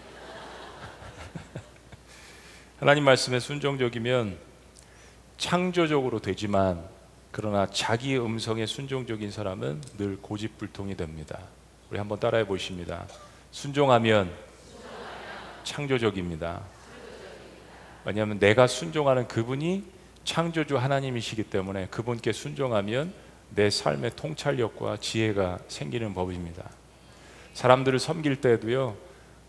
하나님 2.79 3.03
말씀에 3.03 3.39
순종적이면 3.39 4.37
창조적으로 5.37 6.19
되지만 6.19 6.83
그러나 7.31 7.67
자기 7.67 8.17
음성에 8.17 8.65
순종적인 8.65 9.29
사람은 9.29 9.81
늘 9.97 10.17
고집불통이 10.21 10.95
됩니다. 10.97 11.39
우리 11.91 11.99
한번 11.99 12.19
따라해 12.19 12.47
보십니다. 12.47 13.05
순종하면 13.51 14.33
창조적입니다. 15.63 16.61
왜냐하면 18.05 18.39
내가 18.39 18.67
순종하는 18.67 19.27
그분이 19.27 19.96
창조주 20.27 20.77
하나님이시기 20.77 21.43
때문에 21.43 21.87
그분께 21.87 22.33
순종하면 22.33 23.13
내 23.55 23.69
삶의 23.69 24.11
통찰력과 24.17 24.97
지혜가 24.97 25.59
생기는 25.69 26.13
법입니다. 26.13 26.69
사람들을 27.53 27.97
섬길 27.97 28.41
때도요, 28.41 28.97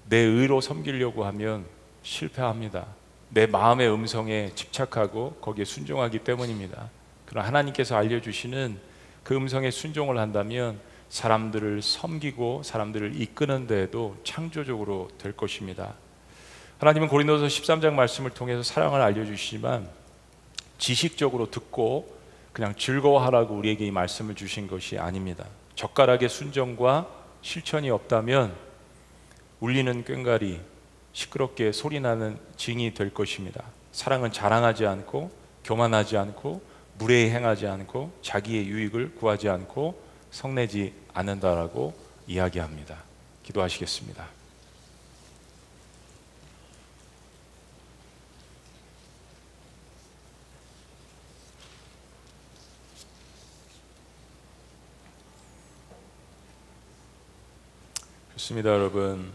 내 0.09 0.19
의로 0.19 0.61
섬기려고 0.61 1.25
하면 1.27 1.67
실패합니다. 2.05 2.87
내 3.31 3.47
마음의 3.47 3.93
음성에 3.93 4.53
집착하고 4.55 5.33
거기에 5.41 5.65
순종하기 5.65 6.21
때문입니다. 6.21 6.89
그러나 7.27 7.49
하나님께서 7.49 7.97
알려주시는 7.97 8.79
그 9.25 9.35
음성에 9.35 9.73
순종을 9.73 10.17
한다면 10.17 10.79
사람들을 11.09 11.83
섬기고 11.83 12.63
사람들을 12.63 13.21
이끄는 13.21 13.67
데에도 13.67 14.17
창조적으로 14.23 15.09
될 15.19 15.33
것입니다. 15.33 15.95
하나님은 16.79 17.09
고린도서 17.09 17.47
13장 17.47 17.95
말씀을 17.95 18.31
통해서 18.31 18.63
사랑을 18.63 19.01
알려주시지만 19.01 19.98
지식적으로 20.79 21.51
듣고 21.51 22.17
그냥 22.53 22.75
즐거워하라고 22.75 23.55
우리에게 23.55 23.87
이 23.87 23.91
말씀을 23.91 24.35
주신 24.35 24.67
것이 24.67 24.99
아닙니다. 24.99 25.45
젓가락의 25.75 26.29
순종과 26.29 27.09
실천이 27.43 27.91
없다면 27.91 28.55
울리는 29.61 30.05
꽹가리 30.05 30.61
시끄럽게 31.13 31.73
소리나는 31.73 32.39
징이 32.57 32.95
될 32.95 33.13
것입니다. 33.13 33.65
사랑은 33.93 34.33
자랑하지 34.33 34.87
않고 34.87 35.31
교만하지 35.65 36.17
않고 36.17 36.63
무례히 36.99 37.31
행하지 37.31 37.67
않고 37.67 38.13
자기의 38.23 38.67
유익을 38.67 39.15
구하지 39.17 39.49
않고 39.49 40.01
성내지 40.31 40.95
않는다라고 41.15 41.95
이야기합니다. 42.27 42.97
기도하시겠습니다. 43.45 44.38
좋습니다, 58.49 58.71
여러분. 58.71 59.31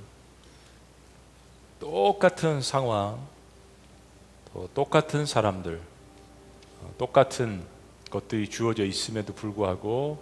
똑같은 1.80 2.62
상황, 2.62 3.20
또 4.52 4.68
똑같은 4.74 5.26
사람들, 5.26 5.80
어, 6.82 6.94
똑같은 6.98 7.64
것들이 8.10 8.50
주어져 8.50 8.84
있음에도 8.86 9.34
불구하고 9.34 10.18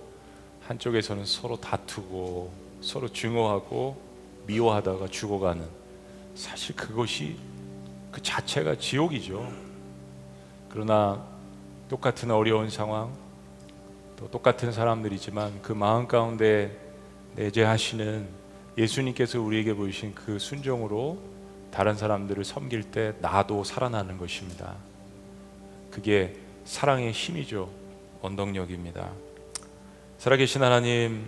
한쪽에서는 0.67 1.25
서로 1.25 1.55
다투고 1.55 2.51
서로 2.81 3.07
증오하고 3.07 4.01
미워하다가 4.47 5.07
죽어가는 5.07 5.65
사실 6.35 6.75
그것이 6.75 7.37
그 8.11 8.21
자체가 8.21 8.75
지옥이죠. 8.75 9.51
그러나 10.69 11.25
똑같은 11.87 12.29
어려운 12.29 12.69
상황, 12.69 13.13
또 14.17 14.29
똑같은 14.29 14.73
사람들이지만 14.73 15.61
그 15.61 15.71
마음 15.71 16.07
가운데 16.07 16.77
내재하시는 17.35 18.40
예수님께서 18.78 19.41
우리에게 19.41 19.74
보이신 19.74 20.15
그 20.15 20.39
순종으로 20.39 21.19
다른 21.72 21.95
사람들을 21.95 22.43
섬길 22.43 22.91
때 22.91 23.13
나도 23.22 23.63
살아나는 23.63 24.17
것입니다. 24.17 24.76
그게 25.89 26.36
사랑의 26.65 27.11
힘이죠. 27.11 27.69
원동력입니다. 28.22 29.09
살아계신 30.17 30.61
하나님, 30.61 31.26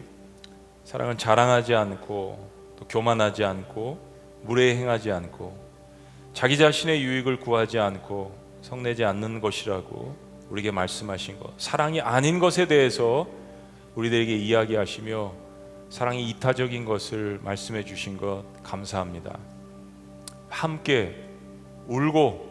사랑은 0.85 1.17
자랑하지 1.17 1.73
않고 1.75 2.49
또 2.77 2.87
교만하지 2.87 3.43
않고 3.43 3.99
무례 4.43 4.75
행하지 4.75 5.11
않고 5.11 5.57
자기 6.33 6.57
자신의 6.57 7.01
유익을 7.01 7.39
구하지 7.39 7.79
않고 7.79 8.35
성내지 8.61 9.03
않는 9.05 9.41
것이라고 9.41 10.15
우리에게 10.49 10.71
말씀하신 10.71 11.39
것. 11.39 11.53
사랑이 11.57 12.01
아닌 12.01 12.39
것에 12.39 12.67
대해서 12.67 13.27
우리들에게 13.95 14.35
이야기하시며 14.35 15.42
사랑이 15.93 16.27
이타적인 16.27 16.85
것을 16.85 17.39
말씀해 17.43 17.85
주신 17.85 18.17
것 18.17 18.45
감사합니다. 18.63 19.37
함께 20.49 21.15
울고 21.85 22.49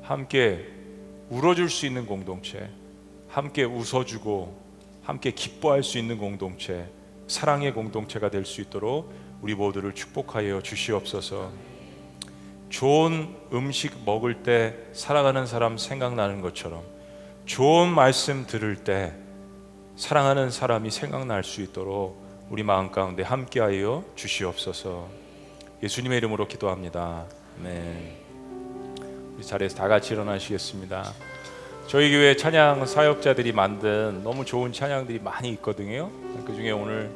함께 0.00 0.64
울어줄 1.28 1.70
수 1.70 1.86
있는 1.86 2.06
공동체, 2.06 2.70
함께 3.26 3.64
웃어주고 3.64 4.56
함께 5.02 5.32
기뻐할 5.32 5.82
수 5.82 5.98
있는 5.98 6.18
공동체, 6.18 6.88
사랑의 7.26 7.74
공동체가 7.74 8.30
될 8.30 8.44
수 8.44 8.60
있도록 8.60 9.12
우리 9.42 9.56
모두를 9.56 9.92
축복하여 9.92 10.62
주시옵소서. 10.62 11.50
좋은 12.68 13.34
음식 13.52 14.04
먹을 14.04 14.44
때 14.44 14.76
사랑하는 14.92 15.46
사람 15.46 15.78
생각나는 15.78 16.42
것처럼 16.42 16.84
좋은 17.44 17.92
말씀 17.92 18.46
들을 18.46 18.76
때 18.76 19.14
사랑하는 19.96 20.52
사람이 20.52 20.92
생각날 20.92 21.42
수 21.42 21.60
있도록 21.60 22.27
우리 22.50 22.62
마음 22.62 22.90
가운데 22.90 23.22
함께하여 23.22 24.04
주시옵소서. 24.14 25.06
예수님의 25.82 26.16
이름으로 26.18 26.48
기도합니다. 26.48 27.26
네. 27.62 28.16
우리 29.36 29.44
자리에서 29.44 29.76
다 29.76 29.86
같이 29.86 30.14
일어나시겠습니다. 30.14 31.12
저희 31.88 32.10
교회 32.10 32.36
찬양 32.36 32.86
사역자들이 32.86 33.52
만든 33.52 34.22
너무 34.24 34.46
좋은 34.46 34.72
찬양들이 34.72 35.18
많이 35.18 35.50
있거든요. 35.50 36.10
그 36.46 36.54
중에 36.54 36.70
오늘 36.70 37.10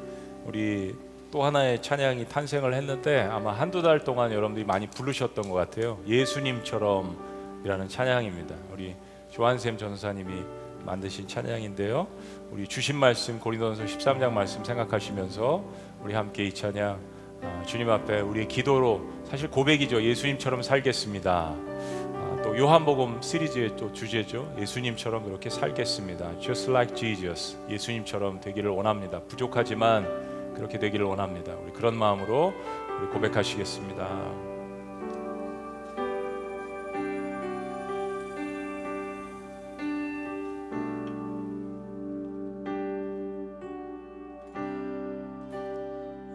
우리 0.45 0.95
또 1.31 1.45
하나의 1.45 1.81
찬양이 1.81 2.29
탄생을 2.29 2.75
했는데 2.75 3.23
아마 3.23 3.53
한두 3.53 3.81
달 3.81 4.05
동안 4.05 4.33
여러분들이 4.33 4.67
많이 4.67 4.87
부르셨던 4.87 5.49
것 5.49 5.55
같아요. 5.55 5.99
예수님처럼이라는 6.07 7.89
찬양입니다. 7.89 8.55
우리 8.71 8.95
조한샘 9.31 9.79
전사님이 9.79 10.43
만드신 10.85 11.27
찬양인데요. 11.27 12.07
우리 12.53 12.69
주신 12.69 12.97
말씀 12.97 13.41
고린도전서 13.41 13.97
13장 13.97 14.31
말씀 14.31 14.63
생각하시면서 14.63 15.65
우리 16.03 16.13
함께 16.13 16.45
이 16.45 16.53
찬양 16.53 17.01
아, 17.41 17.63
주님 17.65 17.89
앞에 17.89 18.21
우리의 18.21 18.47
기도로 18.47 19.01
사실 19.25 19.51
고백이죠. 19.51 20.03
예수님처럼 20.03 20.61
살겠습니다. 20.61 21.57
또 22.45 22.59
요한복음 22.59 23.23
시리즈의 23.23 23.75
또 23.79 23.91
주제죠. 23.95 24.55
예수님처럼 24.59 25.25
그렇게 25.25 25.49
살겠습니다. 25.49 26.41
Just 26.41 26.71
like 26.71 26.95
Jesus. 26.95 27.57
예수님처럼 27.71 28.41
되기를 28.43 28.71
원합니다. 28.71 29.23
부족하지만 29.23 30.53
그렇게 30.55 30.79
되기를 30.79 31.07
원합니다. 31.07 31.55
우리 31.55 31.73
그런 31.73 31.97
마음으로 31.97 32.53
우리 33.01 33.07
고백하시겠습니다. 33.09 34.52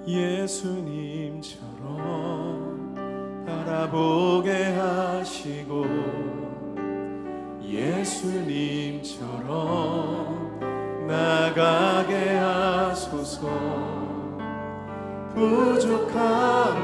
예수님처럼 0.08 1.68
바라보게 3.46 4.64
하시고 4.76 5.86
예수님처럼 7.62 9.18
나가게 11.08 12.38
하소서. 12.38 13.48
부족함 15.34 16.18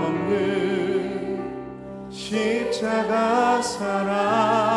없는 0.04 1.40
십자가 2.12 3.62
사랑 3.62 4.73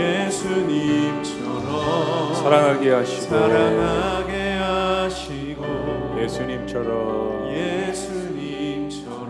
예수님처럼 0.00 2.34
사랑하게 2.34 2.92
하시고 2.92 3.22
사랑하게 3.22 4.58
하시고 4.58 5.64
예수님처럼 6.18 7.48
예수님처럼 7.50 9.20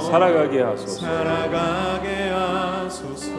살아가게 0.00 0.62
하소서. 0.62 1.06
살아가게 1.06 2.30
하소서. 2.30 3.30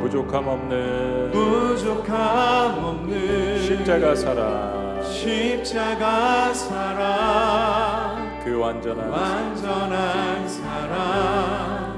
부족함 0.00 0.48
없는 0.48 1.30
부족함 1.32 2.84
없는 2.84 3.62
십자가 3.62 4.14
사랑. 4.14 5.02
십자가 5.04 6.52
사랑. 6.52 8.40
그 8.44 8.58
완전한 8.58 9.08
완전한 9.08 10.48
사랑. 10.48 11.92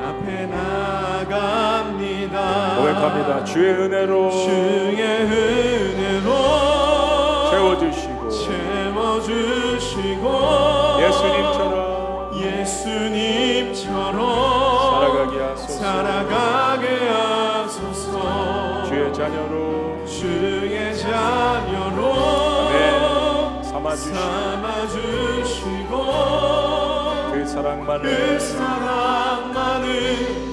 앞에 0.00 0.46
나갑니다 0.46 1.97
고백합니다. 2.76 3.44
주의 3.44 3.70
은혜로 3.72 4.30
주의 4.30 5.02
은혜로 5.02 6.30
채워주시고 7.50 8.30
채워주시고 8.30 10.24
예수님처럼 11.02 11.98
예수님처럼 12.38 14.20
살아가게 15.00 15.34
하소서. 15.40 15.72
살아가게 15.78 16.86
하소서. 17.08 18.84
주의 18.86 19.12
자녀로 19.12 20.06
주의 20.06 20.96
자녀로 20.96 22.00
아멘. 22.68 23.64
삼아주시고 23.64 24.16
삼아주시고 24.16 25.92
그그 27.32 27.46
사랑만을 27.46 28.40
사랑만을 28.40 30.47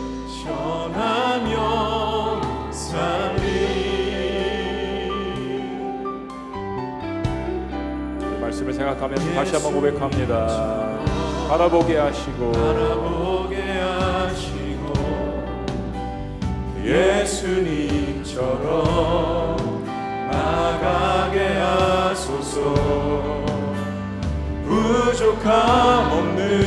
생각하면서 8.76 9.34
다시 9.34 9.54
한번 9.54 9.74
고백합니다. 9.74 11.00
바라보게 11.48 11.98
하시고 11.98 12.52
바라보게 12.52 13.56
하시고 13.62 14.94
예수님처럼 18.26 18.46
나가게 20.30 21.40
하소서. 21.58 22.74
부족함 24.66 26.12
없는 26.12 26.66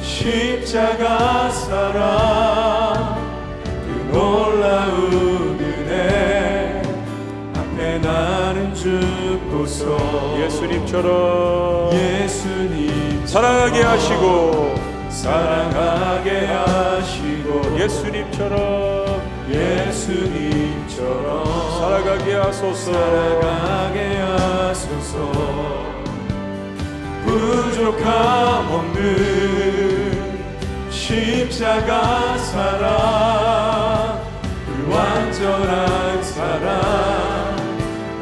십자가 0.00 1.50
사랑 1.50 3.18
그 3.64 4.10
놀라운 4.12 5.39
죽고서. 9.50 10.40
예수님처럼 10.40 11.92
예수님. 11.92 13.26
사랑하게 13.26 13.82
하시고 13.82 14.74
사랑하게 15.08 16.46
하시고 16.46 17.78
예수님처럼 17.78 19.20
예수님처럼 19.50 21.44
살아가게 21.78 22.34
하소서. 22.34 22.92
살아가게 22.92 24.16
하소서. 24.18 25.18
부족함 27.24 28.72
없는 28.72 30.40
십자가 30.90 32.38
사랑 32.38 34.20
그 34.66 34.92
완전한 34.92 36.22
사랑 36.22 37.19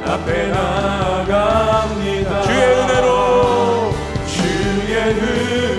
앞에 0.09 0.49
나갑니다. 0.49 2.43
주의 2.43 2.63
은혜로. 2.65 3.93
주의 4.27 4.97
은혜로 4.97 5.78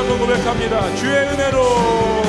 한번 0.00 0.18
고백합니다. 0.18 0.94
주의 0.94 1.12
은혜로 1.12 2.19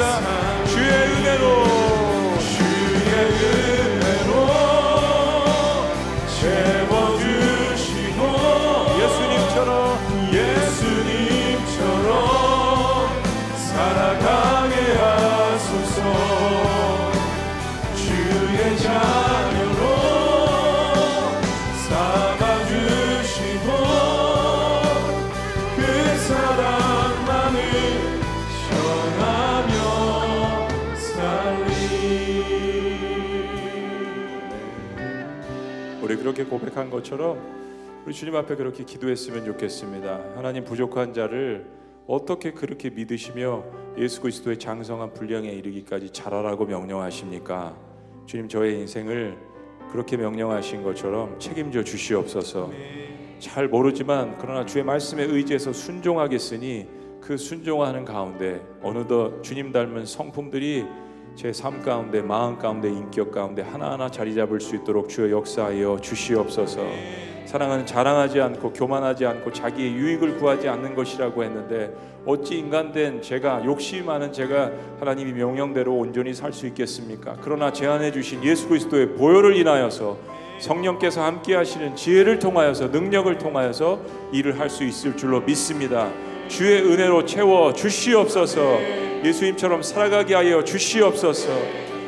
고 0.00 0.39
우리 36.10 36.16
그렇게 36.16 36.42
고백한 36.42 36.90
것처럼 36.90 37.38
우리 38.04 38.12
주님 38.12 38.34
앞에 38.34 38.56
그렇게 38.56 38.82
기도했으면 38.82 39.44
좋겠습니다. 39.44 40.32
하나님 40.34 40.64
부족한 40.64 41.14
자를 41.14 41.70
어떻게 42.08 42.50
그렇게 42.50 42.90
믿으시며 42.90 43.62
예수 43.96 44.20
그리스도의 44.20 44.58
장성한 44.58 45.14
분량에 45.14 45.50
이르기까지 45.50 46.10
잘하라고 46.10 46.66
명령하십니까? 46.66 47.76
주님 48.26 48.48
저의 48.48 48.80
인생을 48.80 49.38
그렇게 49.92 50.16
명령하신 50.16 50.82
것처럼 50.82 51.38
책임져 51.38 51.84
주시옵소서. 51.84 52.72
잘 53.38 53.68
모르지만 53.68 54.36
그러나 54.40 54.66
주의 54.66 54.82
말씀에 54.82 55.22
의지해서 55.22 55.72
순종하겠으니 55.72 56.88
그 57.20 57.36
순종하는 57.36 58.04
가운데 58.04 58.60
어느덧 58.82 59.42
주님 59.42 59.70
닮은 59.70 60.06
성품들이 60.06 60.86
제 61.36 61.52
삶 61.52 61.82
가운데 61.82 62.20
마음 62.20 62.58
가운데 62.58 62.88
인격 62.88 63.30
가운데 63.32 63.62
하나하나 63.62 64.10
자리 64.10 64.34
잡을 64.34 64.60
수 64.60 64.76
있도록 64.76 65.08
주여 65.08 65.30
역사하여 65.30 65.98
주시옵소서. 66.00 66.80
사랑은 67.46 67.86
자랑하지 67.86 68.40
않고 68.40 68.72
교만하지 68.72 69.26
않고 69.26 69.52
자기의 69.52 69.94
유익을 69.94 70.38
구하지 70.38 70.68
않는 70.68 70.94
것이라고 70.94 71.42
했는데 71.42 71.92
어찌 72.26 72.58
인간된 72.58 73.22
제가 73.22 73.64
욕심이 73.64 74.02
많은 74.02 74.32
제가 74.32 74.70
하나님이 75.00 75.32
명령대로 75.32 75.92
온전히 75.96 76.34
살 76.34 76.52
수 76.52 76.66
있겠습니까? 76.68 77.36
그러나 77.42 77.72
제안해 77.72 78.12
주신 78.12 78.44
예수 78.44 78.68
그리스도의 78.68 79.14
보혈을 79.14 79.56
인하여서 79.56 80.16
성령께서 80.60 81.24
함께 81.24 81.54
하시는 81.56 81.96
지혜를 81.96 82.38
통하여서 82.38 82.88
능력을 82.88 83.36
통하여서 83.38 84.00
일을 84.32 84.60
할 84.60 84.68
수 84.68 84.84
있을 84.84 85.16
줄로 85.16 85.40
믿습니다. 85.40 86.10
주의 86.50 86.82
은혜로 86.82 87.24
채워 87.26 87.72
주시옵소서. 87.72 88.80
예수님처럼 89.24 89.82
살아가게 89.82 90.34
하여 90.34 90.64
주시옵소서. 90.64 91.48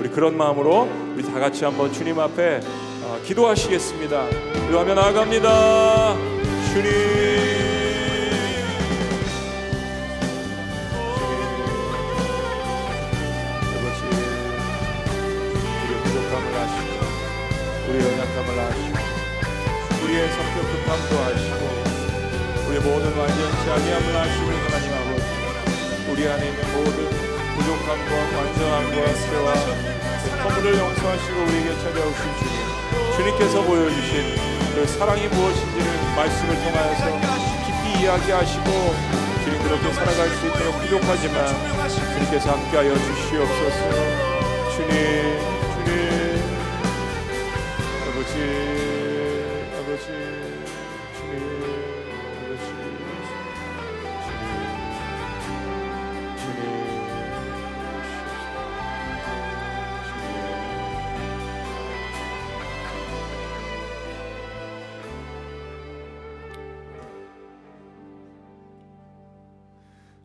우리 0.01 0.11
그런 0.11 0.36
마음으로 0.36 0.88
우리 1.14 1.22
다 1.22 1.38
같이 1.38 1.64
한번 1.64 1.93
주님 1.93 2.18
앞에 2.18 2.61
어, 3.05 3.20
기도하시겠습니다. 3.24 4.28
기도하며 4.66 4.95
나아갑니다. 4.95 6.16
주님. 6.74 7.22
우리의 20.05 20.28
성격 20.28 20.61
급함도 20.72 21.18
아시고 21.20 21.71
모든 22.85 23.16
완전치 23.16 23.70
아니함을 23.70 24.16
아시는 24.16 24.51
하나님 24.64 24.93
아버지 24.93 25.24
우리 26.11 26.26
안에 26.28 26.49
있는 26.49 26.61
모든 26.74 27.09
부족함과 27.55 28.11
완전함과 28.39 29.14
죄와 29.14 29.55
허물을 30.45 30.78
용서하시고 30.78 31.43
우리에게 31.43 31.70
찾아오신 31.83 32.22
주님 32.39 33.16
주님께서 33.16 33.62
보여주신 33.62 34.37
그 34.74 34.87
사랑이 34.87 35.28
무엇인지를 35.28 35.87
말씀을 36.16 36.55
통하여서 36.57 37.20
깊이 37.66 38.03
이야기하시고 38.03 38.66
주님 39.45 39.62
그렇게 39.62 39.93
살아갈 39.93 40.28
수 40.30 40.47
있도록 40.47 40.78
부족하지만 40.80 41.89
주님께서 41.89 42.53
함께하여 42.53 42.95
주시옵소서. 42.95 43.80
주님 44.76 44.93
주님. 45.85 46.43
아버지 48.09 48.35
아버지 49.76 50.07
주님 51.16 51.71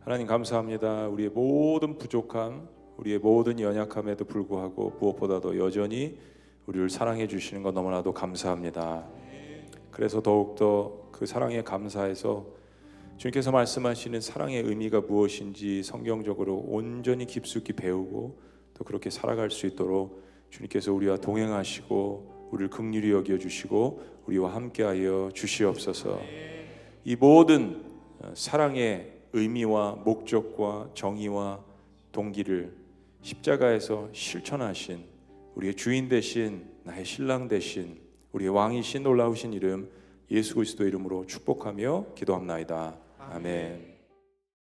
하나님 0.08 0.26
감사합니다. 0.26 1.10
우리의 1.10 1.32
모든 1.32 1.98
부족함, 1.98 2.70
우리의 2.96 3.20
모든 3.20 3.60
연약함에도 3.60 4.24
불구하고 4.24 4.96
무엇보다도 5.02 5.60
여전히 5.60 6.18
우리를 6.66 6.90
사랑해 6.90 7.28
주시는 7.28 7.62
것 7.62 7.74
너무나도 7.74 8.14
감사합니다. 8.14 9.06
그래서 9.92 10.22
더욱더 10.22 11.10
그 11.12 11.26
사랑에 11.26 11.62
감사해서 11.62 12.46
주님께서 13.18 13.52
말씀하시는 13.52 14.22
사랑의 14.22 14.62
의미가 14.62 15.02
무엇인지 15.02 15.84
성경적으로 15.84 16.56
온전히 16.56 17.26
깊숙이 17.26 17.74
배우고 17.74 18.40
또 18.76 18.84
그렇게 18.86 19.10
살아갈 19.10 19.52
수 19.52 19.66
있도록 19.68 20.24
주님께서 20.52 20.94
우리와 20.94 21.18
동행하시고 21.18 22.50
우리를 22.54 22.70
긍휼히 22.70 23.12
여겨 23.12 23.40
주시고 23.40 24.02
우리와 24.26 24.56
함께하여 24.56 25.32
주시옵소서. 25.34 26.22
이 27.04 27.18
모든 27.18 27.84
어, 28.20 28.32
사랑의 28.34 29.17
의미와 29.38 30.02
목적과 30.04 30.90
정의와 30.94 31.64
동기를 32.12 32.74
십자가에서 33.22 34.10
실천하신 34.12 35.04
우리의 35.56 35.76
주인 35.76 36.10
대신 36.10 36.66
나의 36.84 37.06
신랑 37.06 37.48
대신 37.48 38.00
우리의 38.32 38.50
왕이신 38.50 39.04
놀라우신 39.04 39.54
이름 39.54 39.90
예수 40.32 40.56
그리스도 40.56 40.86
이름으로 40.88 41.26
축복하며 41.26 42.14
기도합나이다. 42.16 42.96
아멘. 43.20 43.87